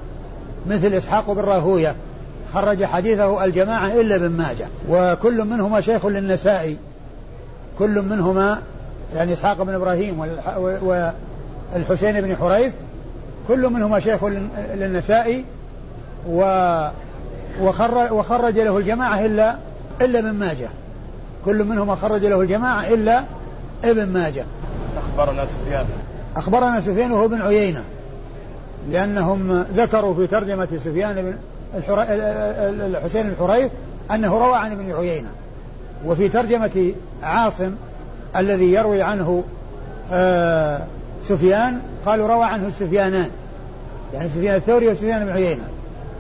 مثل 0.66 0.92
إسحاق 0.92 1.32
بن 1.32 1.40
راهوية. 1.40 1.94
خرج 2.55 2.84
حديثه 2.84 3.44
الجماعة 3.44 3.92
إلا 3.92 4.16
ابن 4.16 4.28
ماجه. 4.30 4.66
وكل 4.90 5.44
منهما 5.44 5.80
شيخ 5.80 6.07
للنسائي. 6.07 6.76
كل 7.78 8.02
منهما 8.02 8.62
يعني 9.16 9.32
إسحاق 9.32 9.62
بن 9.62 9.74
إبراهيم 9.74 10.18
والحسين 11.74 12.20
بن 12.20 12.36
حريث 12.36 12.72
كل 13.48 13.68
منهما 13.68 14.00
شيخ 14.00 14.24
للنسائي 14.74 15.44
و 16.28 16.40
وخرج, 18.11 18.59
له 18.59 18.78
الجماعة 18.78 19.26
إلا 19.26 19.57
إلا 20.00 20.18
ابن 20.18 20.30
ماجه. 20.30 20.68
كل 21.44 21.64
منهما 21.64 21.94
خرج 21.94 22.26
له 22.26 22.40
الجماعة 22.40 22.88
إلا 22.88 23.24
ابن 23.84 24.07
ماجه. 24.07 24.44
أخبرنا 24.96 25.46
سفيان. 25.46 25.84
أخبرنا 26.36 26.80
سفيان 26.80 27.12
وهو 27.12 27.28
بن 27.28 27.42
عيينة 27.42 27.84
لأنهم 28.90 29.62
ذكروا 29.76 30.14
في 30.14 30.26
ترجمة 30.26 30.68
سفيان 30.84 31.14
بن 31.14 31.36
الحسين 32.94 33.26
الحريث 33.26 33.70
أنه 34.11 34.38
روى 34.38 34.57
عن 34.57 34.72
ابن 34.72 34.92
عيينة. 34.92 35.28
وفي 36.07 36.28
ترجمة 36.28 36.92
عاصم 37.22 37.74
الذي 38.37 38.72
يروي 38.72 39.03
عنه 39.03 39.45
آه 40.12 40.80
سفيان 41.22 41.80
قالوا 42.07 42.28
روى 42.28 42.45
عنه 42.45 42.68
السفيانان. 42.68 43.30
يعني 44.14 44.28
سفيان 44.28 44.55
الثوري 44.55 44.89
وسفيان 44.89 45.24
بن 45.24 45.32
عيينة. 45.32 45.64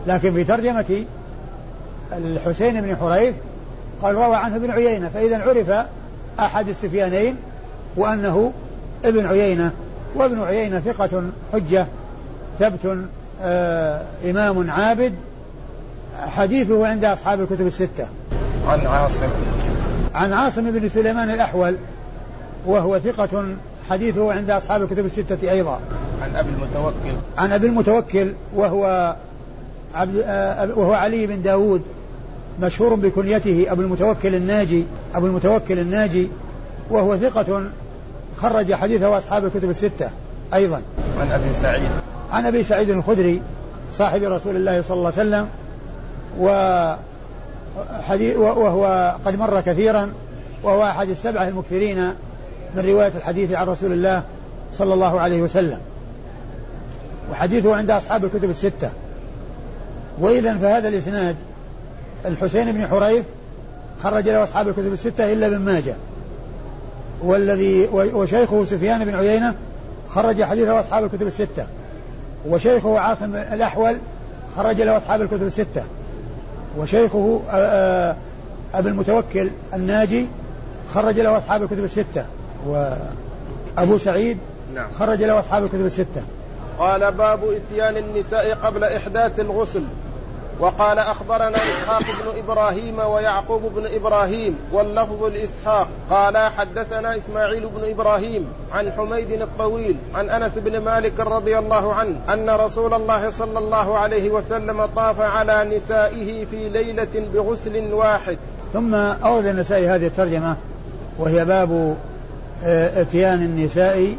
لكن 0.06 0.34
في 0.34 0.44
ترجمة 0.44 1.04
الحسين 2.12 2.80
بن 2.80 2.96
حريث 2.96 3.34
قال 4.02 4.14
روى 4.14 4.36
عنه 4.36 4.56
ابن 4.56 4.70
عيينة. 4.70 5.08
فإذا 5.08 5.38
عرف 5.38 5.86
أحد 6.40 6.68
السفيانين 6.68 7.36
وأنه 7.96 8.52
ابن 9.04 9.26
عيينة 9.26 9.70
وابن 10.14 10.42
عيينة 10.42 10.80
ثقة 10.80 11.22
حجة 11.52 11.86
ثبت 12.58 12.98
آه 13.42 14.02
إمام 14.30 14.70
عابد 14.70 15.14
حديثه 16.16 16.86
عند 16.86 17.04
أصحاب 17.04 17.40
الكتب 17.40 17.66
الستة. 17.66 18.06
عن 18.66 18.86
عاصم. 18.86 19.28
عن 20.14 20.32
عاصم 20.32 20.70
بن 20.70 20.88
سليمان 20.88 21.30
الأحول. 21.30 21.76
وهو 22.66 22.98
ثقة 22.98 23.44
حديثه 23.90 24.32
عند 24.32 24.50
أصحاب 24.50 24.82
الكتب 24.82 25.04
الستة 25.04 25.50
أيضا. 25.50 25.80
عن 26.22 26.36
أبي 26.36 26.48
المتوكل. 26.48 27.16
عن 27.38 27.52
أبي 27.52 27.66
المتوكل 27.66 28.32
وهو 28.54 29.16
عبد 29.94 30.22
آه، 30.24 30.78
وهو 30.78 30.92
علي 30.92 31.26
بن 31.26 31.42
داود 31.42 31.82
مشهور 32.60 32.94
بكنيته 32.94 33.66
أبو 33.68 33.82
المتوكل 33.82 34.34
الناجي 34.34 34.84
أبو 35.14 35.26
المتوكل 35.26 35.78
الناجي 35.78 36.28
وهو 36.90 37.16
ثقة 37.16 37.62
خرج 38.36 38.74
حديثه 38.74 39.18
أصحاب 39.18 39.44
الكتب 39.44 39.70
الستة 39.70 40.10
أيضا. 40.54 40.82
عن 41.20 41.32
أبي 41.32 41.54
سعيد. 41.62 41.90
عن 42.32 42.46
أبي 42.46 42.64
سعيد 42.64 42.90
الخدري 42.90 43.42
صاحب 43.92 44.22
رسول 44.22 44.56
الله 44.56 44.82
صلى 44.82 44.96
الله 44.96 45.12
عليه 45.18 45.28
وسلم 45.28 45.48
و 46.38 46.46
وهو 48.36 49.14
قد 49.24 49.38
مر 49.38 49.60
كثيرا 49.60 50.12
وهو 50.62 50.84
أحد 50.84 51.08
السبعة 51.08 51.48
المكثرين 51.48 52.14
من 52.76 52.84
رواية 52.84 53.12
الحديث 53.16 53.52
عن 53.52 53.66
رسول 53.66 53.92
الله 53.92 54.22
صلى 54.72 54.94
الله 54.94 55.20
عليه 55.20 55.42
وسلم. 55.42 55.78
وحديثه 57.30 57.76
عند 57.76 57.90
أصحاب 57.90 58.24
الكتب 58.24 58.50
الستة. 58.50 58.90
وإذا 60.20 60.56
فهذا 60.56 60.88
الإسناد 60.88 61.36
الحسين 62.26 62.72
بن 62.72 62.86
حريث 62.86 63.24
خرج 64.02 64.28
له 64.28 64.42
أصحاب 64.42 64.68
الكتب 64.68 64.92
الستة 64.92 65.32
إلا 65.32 65.46
ابن 65.46 65.58
ماجه. 65.58 65.94
والذي 67.22 67.88
وشيخه 67.92 68.64
سفيان 68.64 69.04
بن 69.04 69.14
عيينة 69.14 69.54
خرج 70.08 70.42
حديثه 70.42 70.80
أصحاب 70.80 71.04
الكتب 71.04 71.26
الستة. 71.26 71.66
وشيخه 72.48 72.98
عاصم 72.98 73.34
الأحول 73.34 73.96
خرج 74.56 74.80
له 74.80 74.96
أصحاب 74.96 75.22
الكتب 75.22 75.42
الستة. 75.42 75.84
وشيخه 76.78 77.40
أبي 78.74 78.88
المتوكل 78.88 79.50
الناجي 79.74 80.26
خرج 80.94 81.20
له 81.20 81.38
أصحاب 81.38 81.62
الكتب 81.62 81.84
الستة. 81.84 82.24
وأبو 82.66 83.98
سعيد 83.98 84.38
نعم. 84.74 84.86
خرج 84.98 85.22
له 85.22 85.38
أصحاب 85.38 85.64
الكتب 85.64 85.86
الستة. 85.86 86.22
قال 86.78 87.12
باب 87.12 87.40
إتيان 87.44 87.96
النساء 87.96 88.54
قبل 88.54 88.84
إحداث 88.84 89.40
الغسل. 89.40 89.82
وقال 90.60 90.98
أخبرنا 90.98 91.56
إسحاق 91.56 92.02
بن 92.02 92.38
إبراهيم 92.38 92.98
ويعقوب 92.98 93.62
بن 93.76 93.86
إبراهيم 93.94 94.58
واللفظ 94.72 95.24
لإسحاق 95.24 95.88
قال 96.10 96.36
حدثنا 96.36 97.16
إسماعيل 97.16 97.66
بن 97.66 97.90
إبراهيم 97.90 98.46
عن 98.72 98.92
حميد 98.92 99.30
الطويل 99.30 99.96
عن 100.14 100.30
أنس 100.30 100.52
بن 100.56 100.78
مالك 100.78 101.20
رضي 101.20 101.58
الله 101.58 101.94
عنه 101.94 102.16
أن 102.32 102.50
رسول 102.50 102.94
الله 102.94 103.30
صلى 103.30 103.58
الله 103.58 103.98
عليه 103.98 104.30
وسلم 104.30 104.86
طاف 104.86 105.20
على 105.20 105.76
نسائه 105.76 106.44
في 106.44 106.68
ليلة 106.68 107.26
بغسل 107.34 107.92
واحد. 107.92 108.38
ثم 108.72 108.94
أورد 108.94 109.46
النسائي 109.46 109.88
هذه 109.88 110.06
الترجمة 110.06 110.56
وهي 111.18 111.44
باب 111.44 111.96
أتيان 112.64 113.42
النساء 113.42 114.16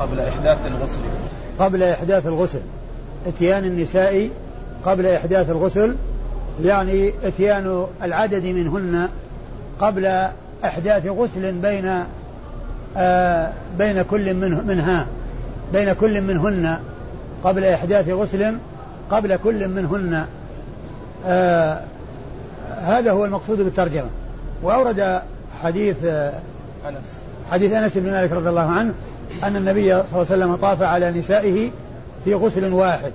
قبل 0.00 0.20
إحداث 0.20 0.66
الغسل. 0.66 1.00
قبل 1.58 1.82
إحداث 1.82 2.26
الغسل. 2.26 2.60
أتيان 3.26 3.64
النساء 3.64 4.30
قبل 4.84 5.06
إحداث 5.06 5.50
الغسل 5.50 5.96
يعني 6.62 7.12
أتيان 7.24 7.86
العدد 8.02 8.44
منهن 8.44 9.08
قبل 9.80 10.28
إحداث 10.64 11.06
غسل 11.06 11.52
بين 11.52 12.04
آه 12.96 13.52
بين 13.78 14.02
كل 14.02 14.34
منه 14.34 14.62
منها 14.62 15.06
بين 15.72 15.92
كل 15.92 16.20
منهن 16.20 16.78
قبل 17.44 17.64
إحداث 17.64 18.08
غسل 18.08 18.56
قبل 19.10 19.36
كل 19.36 19.68
منهن. 19.68 20.26
آه 21.26 21.80
هذا 22.78 23.10
هو 23.12 23.24
المقصود 23.24 23.58
بالترجمة. 23.58 24.08
وأورد 24.62 25.22
حديث 25.62 25.96
آه 26.04 26.32
أنس. 26.88 27.21
حديث 27.52 27.72
أنس 27.72 27.98
بن 27.98 28.10
مالك 28.10 28.32
رضي 28.32 28.48
الله 28.48 28.70
عنه 28.70 28.92
أن 29.42 29.56
النبي 29.56 29.82
صلى 29.82 30.00
الله 30.00 30.06
عليه 30.12 30.20
وسلم 30.20 30.56
طاف 30.56 30.82
على 30.82 31.10
نسائه 31.10 31.70
في 32.24 32.34
غسل 32.34 32.72
واحد. 32.72 33.12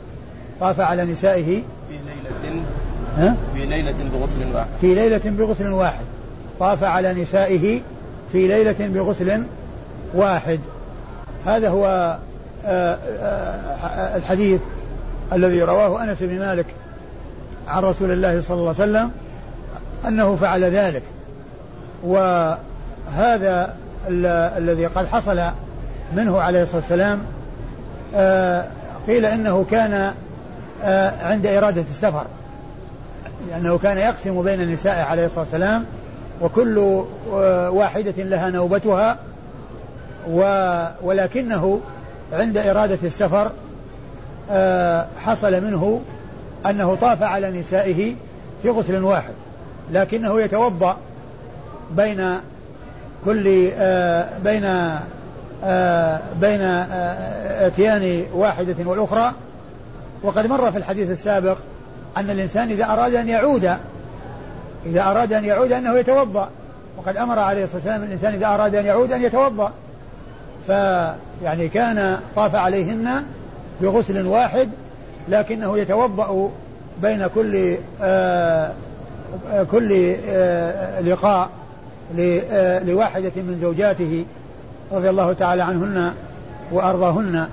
طاف 0.59 0.79
على 0.79 1.05
نسائه 1.05 1.45
في 1.45 1.63
ليلة 1.89 2.63
ها؟ 3.17 3.35
في 3.53 3.65
ليلة 3.65 3.95
بغسل 4.13 4.55
واحد. 4.55 4.67
في 4.81 4.95
ليلة 4.95 5.21
بغسل 5.25 5.67
واحد. 5.67 6.05
طاف 6.59 6.83
على 6.83 7.13
نسائه 7.13 7.81
في 8.31 8.47
ليلة 8.47 8.75
بغسل 8.79 9.43
واحد. 10.13 10.59
هذا 11.45 11.69
هو 11.69 12.17
آه، 12.65 12.97
آه، 13.21 14.17
الحديث 14.17 14.61
الذي 15.33 15.61
رواه 15.61 16.03
أنس 16.03 16.23
بن 16.23 16.39
مالك 16.39 16.65
عن 17.67 17.83
رسول 17.83 18.11
الله 18.11 18.41
صلى 18.41 18.57
الله 18.57 18.75
عليه 18.79 18.91
وسلم 18.91 19.11
أنه 20.07 20.35
فعل 20.35 20.63
ذلك. 20.63 21.03
وهذا 22.03 23.73
الذي 24.07 24.85
قد 24.85 25.07
حصل 25.07 25.41
منه 26.15 26.41
عليه 26.41 26.61
الصلاة 26.61 26.81
والسلام 26.81 27.19
آه، 28.15 28.65
قيل 29.07 29.25
إنه 29.25 29.65
كان 29.71 30.13
عند 31.21 31.47
إرادة 31.47 31.81
السفر 31.81 32.25
لأنه 33.49 33.77
كان 33.77 33.97
يقسم 33.97 34.41
بين 34.41 34.61
النساء 34.61 35.05
عليه 35.05 35.25
الصلاة 35.25 35.39
والسلام 35.39 35.85
وكل 36.41 36.77
واحدة 37.69 38.23
لها 38.23 38.49
نوبتها 38.49 39.17
ولكنه 41.03 41.81
عند 42.33 42.57
إرادة 42.57 42.99
السفر 43.03 43.51
حصل 45.17 45.63
منه 45.63 46.01
أنه 46.65 46.95
طاف 46.95 47.23
على 47.23 47.59
نسائه 47.59 48.15
في 48.61 48.69
غسل 48.69 49.03
واحد 49.03 49.33
لكنه 49.91 50.41
يتوضأ 50.41 50.97
بين 51.91 52.39
كل 53.25 53.69
آه، 53.77 54.29
بين 54.43 54.63
آه، 55.63 56.19
بين 56.41 56.61
آه، 56.61 57.67
اتيان 57.67 58.23
واحدة 58.33 58.75
والأخرى. 58.85 59.33
وقد 60.23 60.47
مر 60.47 60.71
في 60.71 60.77
الحديث 60.77 61.09
السابق 61.09 61.57
أن 62.17 62.29
الإنسان 62.29 62.69
إذا 62.69 62.85
أراد 62.85 63.15
أن 63.15 63.29
يعود 63.29 63.71
إذا 64.85 65.01
أراد 65.01 65.33
أن 65.33 65.45
يعود 65.45 65.71
أنه 65.71 65.97
يتوضأ. 65.97 66.49
وقد 66.97 67.17
أمر 67.17 67.39
عليه 67.39 67.63
الصلاة 67.63 67.77
والسلام 67.77 68.03
الإنسان 68.03 68.33
إذا 68.33 68.47
أراد 68.47 68.75
أن 68.75 68.85
يعود 68.85 69.11
أن 69.11 69.21
يتوضأ. 69.21 69.71
فيعني 70.67 71.69
كان 71.73 72.17
طاف 72.35 72.55
عليهن 72.55 73.23
بغسل 73.81 74.25
واحد 74.25 74.69
لكنه 75.29 75.77
يتوضأ 75.77 76.51
بين 77.01 77.27
كل 77.27 77.77
آه 78.01 78.71
كل 79.71 80.15
آه 80.29 81.01
لقاء. 81.01 81.49
لواحدة 82.85 83.31
من 83.35 83.57
زوجاته 83.61 84.25
رضي 84.91 85.09
الله 85.09 85.33
تعالى 85.33 85.63
عنهن 85.63 86.13
وأرضاهن. 86.71 87.47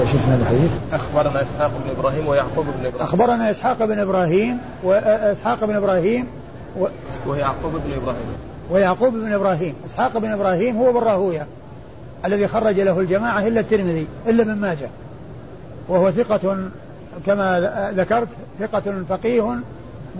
إيش 0.00 0.14
اسم 0.14 0.32
الحديث؟ 0.40 0.70
أخبرنا 0.92 1.42
إسحاق 1.42 1.70
بن 1.84 1.90
إبراهيم 1.98 2.28
ويعقوب 2.28 2.66
بن 2.66 2.86
إبراهيم. 2.86 3.00
أخبرنا 3.00 3.50
إسحاق 3.50 3.84
بن 3.84 3.98
إبراهيم 3.98 4.58
واسحاق 4.82 5.64
بن 5.64 5.76
إبراهيم 5.76 6.26
و... 6.80 6.86
ويعقوب 7.26 7.72
بن 7.72 7.92
إبراهيم. 7.92 8.26
ويعقوب 8.70 9.12
بن 9.12 9.32
إبراهيم. 9.32 9.74
إسحاق 9.86 10.18
بن 10.18 10.32
إبراهيم 10.32 10.76
هو 10.76 10.92
بن 10.92 10.98
راهويه 10.98 11.46
الذي 12.24 12.48
خرج 12.48 12.80
له 12.80 13.00
الجماعة 13.00 13.46
إلا 13.46 13.60
الترمذي 13.60 14.06
إلا 14.26 14.42
ابن 14.42 14.54
ماجه. 14.54 14.88
وهو 15.88 16.10
ثقة 16.10 16.58
كما 17.26 17.60
ذكرت 17.96 18.28
ثقة 18.60 19.04
فقيه 19.08 19.56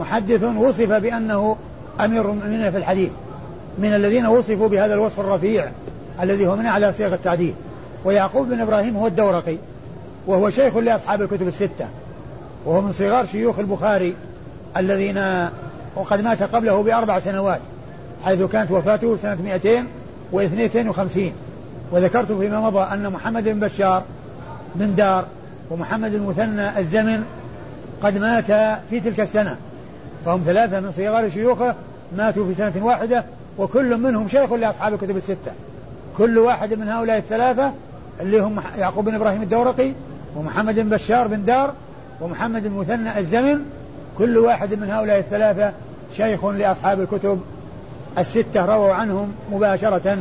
محدث 0.01 0.43
وصف 0.43 0.93
بأنه 0.93 1.57
أمير 2.01 2.31
المؤمنين 2.31 2.71
في 2.71 2.77
الحديث 2.77 3.11
من 3.79 3.95
الذين 3.95 4.27
وصفوا 4.27 4.69
بهذا 4.69 4.95
الوصف 4.95 5.21
الرفيع 5.21 5.71
الذي 6.23 6.47
هو 6.47 6.57
من 6.57 6.67
أعلى 6.67 6.93
صيغ 6.93 7.15
التعديل. 7.15 7.55
ويعقوب 8.05 8.49
بن 8.49 8.61
إبراهيم 8.61 8.97
هو 8.97 9.07
الدورقي 9.07 9.57
وهو 10.27 10.51
شيخ 10.51 10.77
لأصحاب 10.77 11.23
الكتب 11.23 11.49
الستة 11.49 11.89
وهو 12.67 12.81
من 12.81 12.93
صغار 12.93 13.27
شيوخ 13.27 13.59
البخاري 13.59 14.15
الذين 14.77 15.49
وقد 15.97 16.21
مات 16.21 16.43
قبله 16.43 16.83
بأربع 16.83 17.19
سنوات 17.19 17.61
حيث 18.25 18.43
كانت 18.43 18.71
وفاته 18.71 19.17
سنة 19.17 19.39
252 19.43 21.33
وذكرت 21.91 22.33
فيما 22.33 22.61
مضى 22.61 22.83
أن 22.95 23.11
محمد 23.11 23.45
بن 23.45 23.61
بشار 23.61 24.03
من 24.77 24.95
دار 24.95 25.27
ومحمد 25.71 26.15
المثنى 26.15 26.79
الزمن 26.79 27.25
قد 28.03 28.19
مات 28.19 28.81
في 28.91 29.01
تلك 29.01 29.21
السنة. 29.21 29.57
فهم 30.25 30.43
ثلاثة 30.47 30.81
من 30.81 30.93
صغار 30.93 31.31
شيوخه 31.31 31.75
ماتوا 32.17 32.47
في 32.47 32.55
سنة 32.55 32.87
واحدة 32.87 33.25
وكل 33.59 33.97
منهم 33.97 34.29
شيخ 34.29 34.53
لأصحاب 34.53 34.95
الكتب 34.95 35.17
الستة. 35.17 35.53
كل 36.19 36.39
واحد 36.39 36.75
من 36.75 36.89
هؤلاء 36.89 37.19
الثلاثة 37.19 37.73
اللي 38.21 38.41
هم 38.41 38.63
يعقوب 38.79 39.05
بن 39.05 39.15
إبراهيم 39.15 39.43
الدورقي 39.43 39.93
ومحمد 40.37 40.75
بن 40.75 40.89
بشار 40.89 41.27
بن 41.27 41.45
دار 41.45 41.73
ومحمد 42.21 42.67
المثنى 42.67 43.19
الزمن 43.19 43.61
كل 44.19 44.39
واحد 44.39 44.75
من 44.75 44.91
هؤلاء 44.91 45.19
الثلاثة 45.19 45.73
شيخ 46.17 46.45
لأصحاب 46.45 47.01
الكتب 47.01 47.41
الستة 48.19 48.65
رووا 48.67 48.93
عنهم 48.93 49.33
مباشرة. 49.53 50.19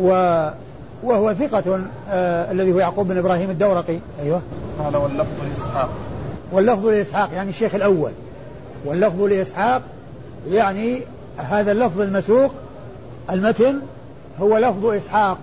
و 0.00 0.10
وهو 1.02 1.34
ثقة 1.34 1.80
آه 2.10 2.52
الذي 2.52 2.72
هو 2.72 2.78
يعقوب 2.78 3.08
بن 3.08 3.18
إبراهيم 3.18 3.50
الدورقي. 3.50 3.98
أيوه. 4.22 4.40
قال 4.78 4.96
واللفظ 4.96 5.44
لإسحاق. 5.50 5.90
واللفظ 6.52 6.86
لإسحاق 6.86 7.30
يعني 7.34 7.50
الشيخ 7.50 7.74
الأول. 7.74 8.12
واللفظ 8.84 9.22
لإسحاق 9.22 9.82
يعني 10.50 11.02
هذا 11.36 11.72
اللفظ 11.72 12.00
المسوق 12.00 12.54
المتن 13.30 13.80
هو 14.40 14.58
لفظ 14.58 14.86
إسحاق 14.86 15.38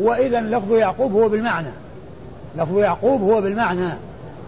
وإذا 0.00 0.40
لفظ 0.40 0.72
يعقوب 0.72 1.12
هو 1.12 1.28
بالمعنى 1.28 1.68
لفظ 2.56 2.78
يعقوب 2.78 3.22
هو 3.22 3.40
بالمعنى 3.40 3.88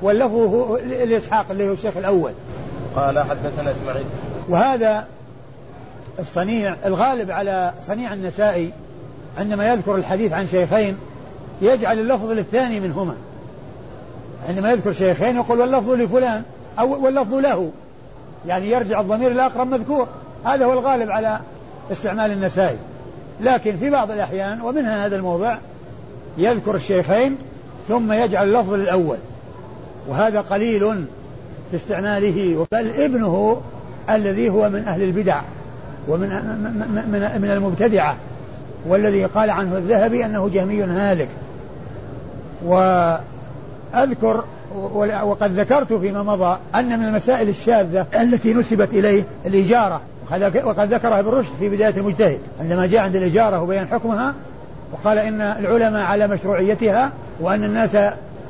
واللفظ 0.03 0.35
هو 0.35 0.77
لإسحاق 0.77 1.47
اللي 1.51 1.69
هو 1.69 1.73
الشيخ 1.73 1.97
الأول. 1.97 2.33
قال 2.97 3.19
حدثنا 3.19 3.71
إسماعيل. 3.71 4.05
وهذا 4.49 5.07
الصنيع 6.19 6.77
الغالب 6.85 7.31
على 7.31 7.73
صنيع 7.87 8.13
النسائي 8.13 8.73
عندما 9.39 9.73
يذكر 9.73 9.95
الحديث 9.95 10.33
عن 10.33 10.47
شيخين 10.47 10.97
يجعل 11.63 11.99
اللفظ 11.99 12.31
للثاني 12.31 12.81
منهما. 12.81 13.15
عندما 14.49 14.73
يذكر 14.73 14.93
شيخين 14.93 15.37
يقول 15.37 15.61
واللفظ 15.61 15.91
لفلان 15.91 16.43
أو 16.79 17.05
واللفظ 17.05 17.35
له. 17.35 17.71
يعني 18.47 18.71
يرجع 18.71 19.01
الضمير 19.01 19.31
الأقرب 19.31 19.67
مذكور. 19.67 20.09
هذا 20.45 20.65
هو 20.65 20.73
الغالب 20.73 21.11
على 21.11 21.41
استعمال 21.93 22.31
النسائي. 22.31 22.77
لكن 23.41 23.77
في 23.77 23.91
بعض 23.91 24.11
الأحيان 24.11 24.61
ومنها 24.61 25.07
هذا 25.07 25.17
الموضع 25.17 25.59
يذكر 26.39 26.75
الشيخين 26.75 27.37
ثم 27.89 28.13
يجعل 28.13 28.49
اللفظ 28.49 28.73
للأول 28.73 29.17
وهذا 30.09 30.41
قليل 30.41 31.05
في 31.71 31.77
استعماله 31.77 32.67
بل 32.73 32.91
ابنه 33.03 33.61
الذي 34.11 34.49
هو 34.49 34.69
من 34.69 34.85
أهل 34.89 35.03
البدع 35.03 35.43
ومن 36.09 36.29
من 37.11 37.41
من 37.43 37.51
المبتدعة 37.51 38.17
والذي 38.87 39.25
قال 39.25 39.51
عنه 39.51 39.77
الذهبي 39.77 40.25
أنه 40.27 40.51
جهمي 40.53 40.83
هالك. 40.83 41.29
وأذكر 42.65 44.45
وقد 45.23 45.61
ذكرت 45.61 45.93
فيما 45.93 46.23
مضى 46.23 46.59
أن 46.75 46.99
من 46.99 47.05
المسائل 47.05 47.49
الشاذة 47.49 48.07
التي 48.21 48.55
نسبت 48.55 48.95
إليه 48.95 49.23
الإجارة. 49.47 50.01
وقد 50.65 50.95
ذكرها 50.95 51.21
ابن 51.21 51.29
رشد 51.29 51.53
في 51.59 51.69
بداية 51.69 51.97
المجتهد. 51.97 52.39
عندما 52.61 52.87
جاء 52.87 53.03
عند 53.03 53.17
الإجارة 53.17 53.63
وبيان 53.63 53.87
حكمها 53.87 54.35
وقال 54.93 55.19
إن 55.19 55.41
العلماء 55.41 56.03
على 56.03 56.27
مشروعيتها 56.27 57.11
وأن 57.41 57.65
الناس 57.65 57.97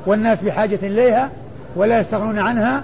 والناس 0.05 0.41
بحاجة 0.41 0.79
إليها 0.83 1.29
ولا 1.75 1.99
يستغنون 1.99 2.39
عنها. 2.39 2.83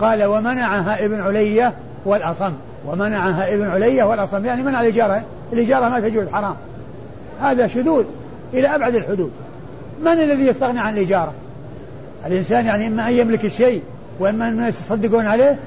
قال 0.00 0.24
ومنعها 0.24 1.04
ابن 1.04 1.20
علية 1.20 1.72
والأصم. 2.04 2.52
ومنعها 2.86 3.54
ابن 3.54 3.68
علية 3.68 4.04
والأصم 4.04 4.44
يعني 4.44 4.62
منع 4.62 4.80
الإجارة. 4.80 5.22
الإجارة 5.52 5.88
ما 5.88 6.00
تجوز 6.00 6.28
حرام. 6.28 6.54
هذا 7.40 7.66
شذوذ 7.66 8.04
إلى 8.54 8.74
أبعد 8.74 8.94
الحدود. 8.94 9.30
من 10.04 10.12
الذي 10.12 10.46
يستغني 10.46 10.80
عن 10.80 10.98
الإجارة؟ 10.98 11.32
الإنسان 12.26 12.66
يعني 12.66 12.86
إما 12.86 13.08
أن 13.08 13.12
يملك 13.12 13.44
الشيء 13.44 13.82
وإما 14.20 14.48
أن 14.48 14.52
الناس 14.52 14.80
يصدقون 14.80 15.26
عليه 15.26 15.58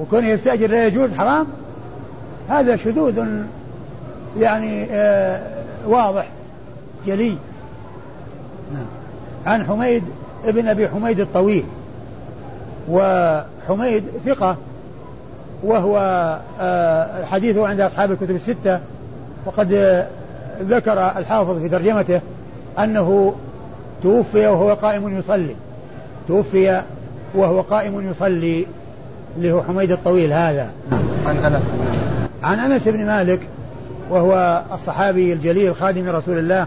وكون 0.00 0.24
يستأجر 0.24 0.70
لا 0.70 0.86
يجوز 0.86 1.12
حرام؟ 1.12 1.46
هذا 2.48 2.76
شذوذ 2.76 3.26
يعني 4.38 4.86
آه 4.90 5.42
واضح 5.86 6.28
جلي. 7.06 7.36
نعم. 8.74 8.86
عن 9.46 9.66
حميد 9.66 10.02
ابن 10.44 10.68
أبي 10.68 10.88
حميد 10.88 11.20
الطويل 11.20 11.64
وحميد 12.90 14.04
ثقة 14.26 14.56
وهو 15.62 15.98
آه 16.60 17.24
حديثه 17.24 17.68
عند 17.68 17.80
أصحاب 17.80 18.12
الكتب 18.12 18.30
الستة 18.30 18.80
وقد 19.46 19.72
ذكر 20.60 21.18
الحافظ 21.18 21.58
في 21.62 21.68
ترجمته 21.68 22.20
أنه 22.78 23.34
توفي 24.02 24.46
وهو 24.46 24.74
قائم 24.74 25.18
يصلي. 25.18 25.56
توفي 26.28 26.82
وهو 27.34 27.60
قائم 27.60 28.10
يصلي 28.10 28.66
اللي 29.36 29.52
هو 29.52 29.62
حميد 29.62 29.92
الطويل 29.92 30.32
هذا 30.32 30.72
عن 31.26 31.36
أنس 31.36 31.74
عن 32.42 32.58
أنس 32.58 32.88
بن 32.88 33.06
مالك 33.06 33.40
وهو 34.10 34.62
الصحابي 34.74 35.32
الجليل 35.32 35.76
خادم 35.76 36.08
رسول 36.08 36.38
الله 36.38 36.66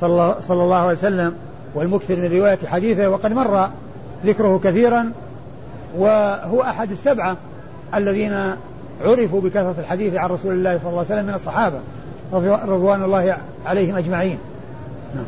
صلى 0.00 0.36
الله 0.50 0.76
عليه 0.76 0.92
وسلم 0.98 1.34
والمكثر 1.74 2.16
من 2.16 2.32
رواية 2.32 2.58
حديثه 2.66 3.08
وقد 3.08 3.32
مر 3.32 3.68
ذكره 4.26 4.60
كثيرا 4.64 5.12
وهو 5.96 6.62
أحد 6.62 6.90
السبعة 6.90 7.36
الذين 7.94 8.32
عرفوا 9.04 9.40
بكثرة 9.40 9.74
الحديث 9.78 10.14
عن 10.14 10.30
رسول 10.30 10.52
الله 10.52 10.78
صلى 10.78 10.88
الله 10.88 10.98
عليه 10.98 11.14
وسلم 11.14 11.26
من 11.26 11.34
الصحابة 11.34 11.80
رضوان 12.66 13.02
الله 13.02 13.36
عليهم 13.66 13.96
أجمعين. 13.96 14.38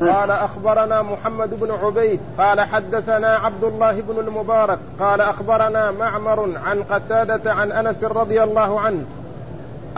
قال 0.01 0.31
أخبرنا 0.31 1.03
محمد 1.03 1.61
بن 1.61 1.71
عبيد 1.71 2.21
قال 2.39 2.61
حدثنا 2.61 3.37
عبد 3.37 3.65
الله 3.65 4.01
بن 4.01 4.19
المبارك 4.19 4.79
قال 5.01 5.21
أخبرنا 5.21 5.91
معمر 5.91 6.59
عن 6.65 6.83
قتادة 6.83 7.53
عن 7.53 7.73
أنس 7.73 8.05
رضي 8.05 8.43
الله 8.43 8.81
عنه 8.81 9.05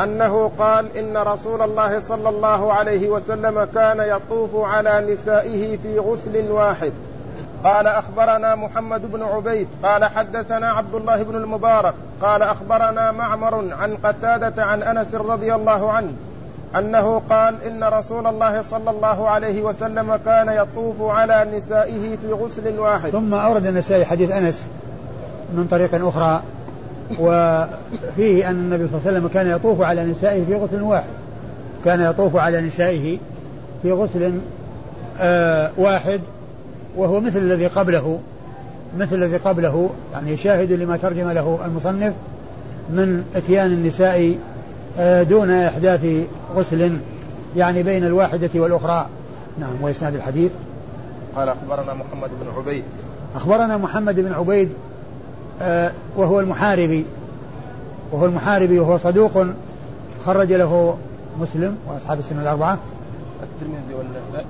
أنه 0.01 0.51
قال 0.59 0.97
إن 0.97 1.17
رسول 1.17 1.63
الله 1.63 2.01
صلى 2.01 2.29
الله 2.29 2.73
عليه 2.73 3.09
وسلم 3.09 3.65
كان 3.75 4.01
يطوف 4.01 4.51
على 4.57 5.15
نسائه 5.15 5.77
في 5.77 5.99
غسل 5.99 6.51
واحد. 6.51 6.93
قال 7.65 7.87
أخبرنا 7.87 8.55
محمد 8.55 9.13
بن 9.13 9.23
عبيد 9.23 9.69
قال 9.83 10.05
حدثنا 10.05 10.73
عبد 10.73 10.95
الله 10.95 11.23
بن 11.23 11.37
المبارك 11.37 11.95
قال 12.23 12.43
أخبرنا 12.43 13.13
معمر 13.13 13.75
عن 13.75 13.97
قتادة 13.97 14.65
عن 14.65 14.83
أنس 14.83 15.15
رضي 15.15 15.55
الله 15.55 15.93
عنه 15.93 16.13
أنه 16.79 17.23
قال 17.31 17.63
إن 17.63 17.85
رسول 17.85 18.27
الله 18.27 18.63
صلى 18.63 18.91
الله 18.91 19.29
عليه 19.29 19.63
وسلم 19.63 20.17
كان 20.17 20.49
يطوف 20.49 21.03
على 21.03 21.47
نسائه 21.57 22.17
في 22.17 22.33
غسل 22.33 22.79
واحد. 22.79 23.11
ثم 23.11 23.35
أورد 23.35 23.67
النسائي 23.67 24.05
حديث 24.05 24.31
أنس 24.31 24.67
من 25.55 25.67
طريق 25.71 26.07
أخرى 26.07 26.43
وفيه 27.19 28.51
أن 28.51 28.55
النبي 28.55 28.89
صلى 28.89 28.99
الله 28.99 29.09
عليه 29.09 29.19
وسلم 29.19 29.29
كان 29.29 29.51
يطوف 29.51 29.81
على 29.81 30.05
نسائه 30.05 30.45
في 30.45 30.55
غسل 30.55 30.83
واحد. 30.83 31.25
كان 31.85 32.01
يطوف 32.01 32.37
على 32.37 32.61
نسائه 32.61 33.19
في 33.83 33.93
غسل 33.93 34.33
آه 35.19 35.71
واحد 35.77 36.21
وهو 36.97 37.21
مثل 37.21 37.39
الذي 37.39 37.67
قبله 37.67 38.21
مثل 38.99 39.17
الذي 39.17 39.37
قبله 39.37 39.91
يعني 40.13 40.37
شاهد 40.37 40.73
لما 40.73 40.97
ترجم 40.97 41.31
له 41.31 41.59
المصنف 41.65 42.15
من 42.91 43.25
إتيان 43.37 43.67
النساء 43.67 44.39
آه 44.99 45.23
دون 45.23 45.51
إحداث 45.51 46.07
غسل 46.57 46.99
يعني 47.57 47.83
بين 47.83 48.05
الواحدة 48.05 48.51
والأخرى. 48.55 49.07
نعم 49.59 49.83
وإسناد 49.83 50.15
الحديث. 50.15 50.51
قال 51.37 51.49
أخبرنا 51.49 51.95
محمد 51.95 52.31
بن 52.41 52.47
عبيد. 52.57 52.85
أخبرنا 53.37 53.77
محمد 53.77 54.21
بن 54.21 54.33
عبيد 54.33 54.69
آه 55.61 55.93
وهو 56.17 56.41
المحاربي. 56.41 57.05
وهو 58.13 58.27
المحاربي 58.27 58.79
وهو 58.79 58.99
صدوق 58.99 59.47
خرج 60.27 60.53
له 60.53 60.97
مسلم 61.41 61.77
وأصحاب 61.89 62.19
السنة 62.19 62.43
الأربعة. 62.43 62.79
الترمذي 63.43 63.95
والنسائي. 63.99 64.47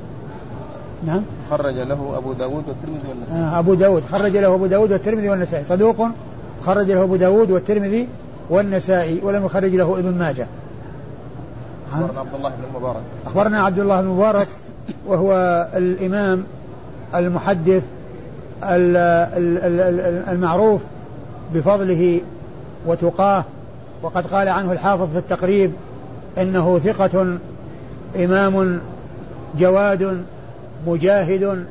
نعم. 1.06 1.22
خرج 1.50 1.74
له 1.74 2.18
أبو 2.18 2.32
داود 2.32 2.64
والترمذي 2.68 3.08
والنسائي. 3.08 3.40
آه 3.40 3.58
أبو 3.58 3.74
داود. 3.74 4.02
خرج 4.12 4.36
له 4.36 4.54
أبو 4.54 4.66
داود 4.66 4.92
والترمذي 4.92 5.28
والنسائي. 5.28 5.64
صدوق 5.64 5.96
خرج 6.66 6.90
له 6.90 7.02
أبو 7.02 7.16
داود 7.16 7.50
والترمذي 7.50 8.08
والنسائي 8.50 9.20
ولم 9.22 9.44
يخرج 9.44 9.74
له 9.74 9.98
ابن 9.98 10.18
ماجه. 10.18 10.46
أخبرنا 11.94 12.20
عبد 12.20 12.34
الله 12.34 12.48
بن 12.48 12.64
المبارك. 12.70 13.02
أخبرنا 13.26 13.60
عبد 13.60 13.78
الله 13.78 14.00
بن 14.00 14.06
المبارك 14.06 14.48
وهو 15.06 15.32
الإمام 15.74 16.44
المحدث 17.14 17.82
المعروف 20.32 20.80
بفضله 21.54 22.20
وتقاه 22.86 23.44
وقد 24.02 24.26
قال 24.26 24.48
عنه 24.48 24.72
الحافظ 24.72 25.12
في 25.12 25.18
التقريب 25.18 25.72
إنه 26.38 26.78
ثقة 26.78 27.38
إمام 28.16 28.80
جواد 29.58 30.24
مجاهد 30.86 31.64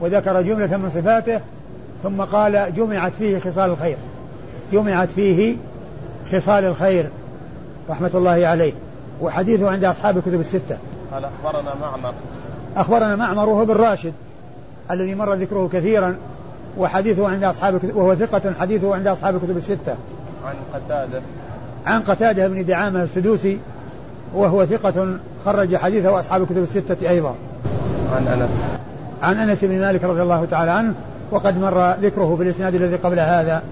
وذكر 0.00 0.42
جملة 0.42 0.76
من 0.76 0.90
صفاته 0.90 1.40
ثم 2.02 2.22
قال 2.22 2.72
جمعت 2.76 3.12
فيه 3.14 3.38
خصال 3.38 3.70
الخير 3.70 3.96
جمعت 4.72 5.10
فيه 5.10 5.56
خصال 6.32 6.64
الخير 6.64 7.08
رحمة 7.90 8.10
الله 8.14 8.46
عليه. 8.46 8.72
وحديثه 9.20 9.70
عند 9.70 9.84
أصحاب 9.84 10.16
الكتب 10.16 10.40
الستة. 10.40 10.78
قال 11.12 11.24
أخبرنا 11.24 11.74
معمر. 11.80 12.14
أخبرنا 12.76 13.16
معمر 13.16 13.48
وهو 13.48 13.64
بن 13.64 13.74
راشد 13.74 14.12
الذي 14.90 15.14
مر 15.14 15.34
ذكره 15.34 15.68
كثيرا 15.72 16.16
وحديثه 16.78 17.28
عند 17.28 17.44
أصحاب 17.44 17.74
الكتب 17.74 17.96
وهو 17.96 18.14
ثقة 18.14 18.54
حديثه 18.60 18.94
عند 18.94 19.06
أصحاب 19.06 19.36
الكتب 19.36 19.56
الستة. 19.56 19.96
عن 20.44 20.54
قتادة. 20.74 21.20
عن 21.86 22.02
قتادة 22.02 22.48
بن 22.48 22.64
دعامة 22.64 23.02
السدوسي 23.02 23.58
وهو 24.34 24.66
ثقة 24.66 25.18
خرج 25.44 25.76
حديثه 25.76 26.20
أصحاب 26.20 26.42
الكتب 26.42 26.62
الستة 26.62 27.10
أيضا. 27.10 27.34
عن 28.16 28.26
أنس. 28.26 28.50
عن 29.22 29.36
أنس 29.36 29.64
بن 29.64 29.80
مالك 29.80 30.04
رضي 30.04 30.22
الله 30.22 30.44
تعالى 30.44 30.70
عنه 30.70 30.94
وقد 31.30 31.58
مر 31.58 31.92
ذكره 31.92 32.36
في 32.36 32.42
الإسناد 32.42 32.74
الذي 32.74 32.96
قبل 32.96 33.20
هذا. 33.20 33.62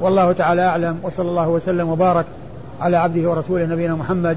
والله 0.00 0.32
تعالى 0.32 0.62
أعلم 0.62 0.98
وصلى 1.02 1.30
الله 1.30 1.48
وسلم 1.48 1.88
وبارك 1.88 2.24
على 2.80 2.96
عبده 2.96 3.30
ورسوله 3.30 3.66
نبينا 3.66 3.94
محمد. 3.94 4.36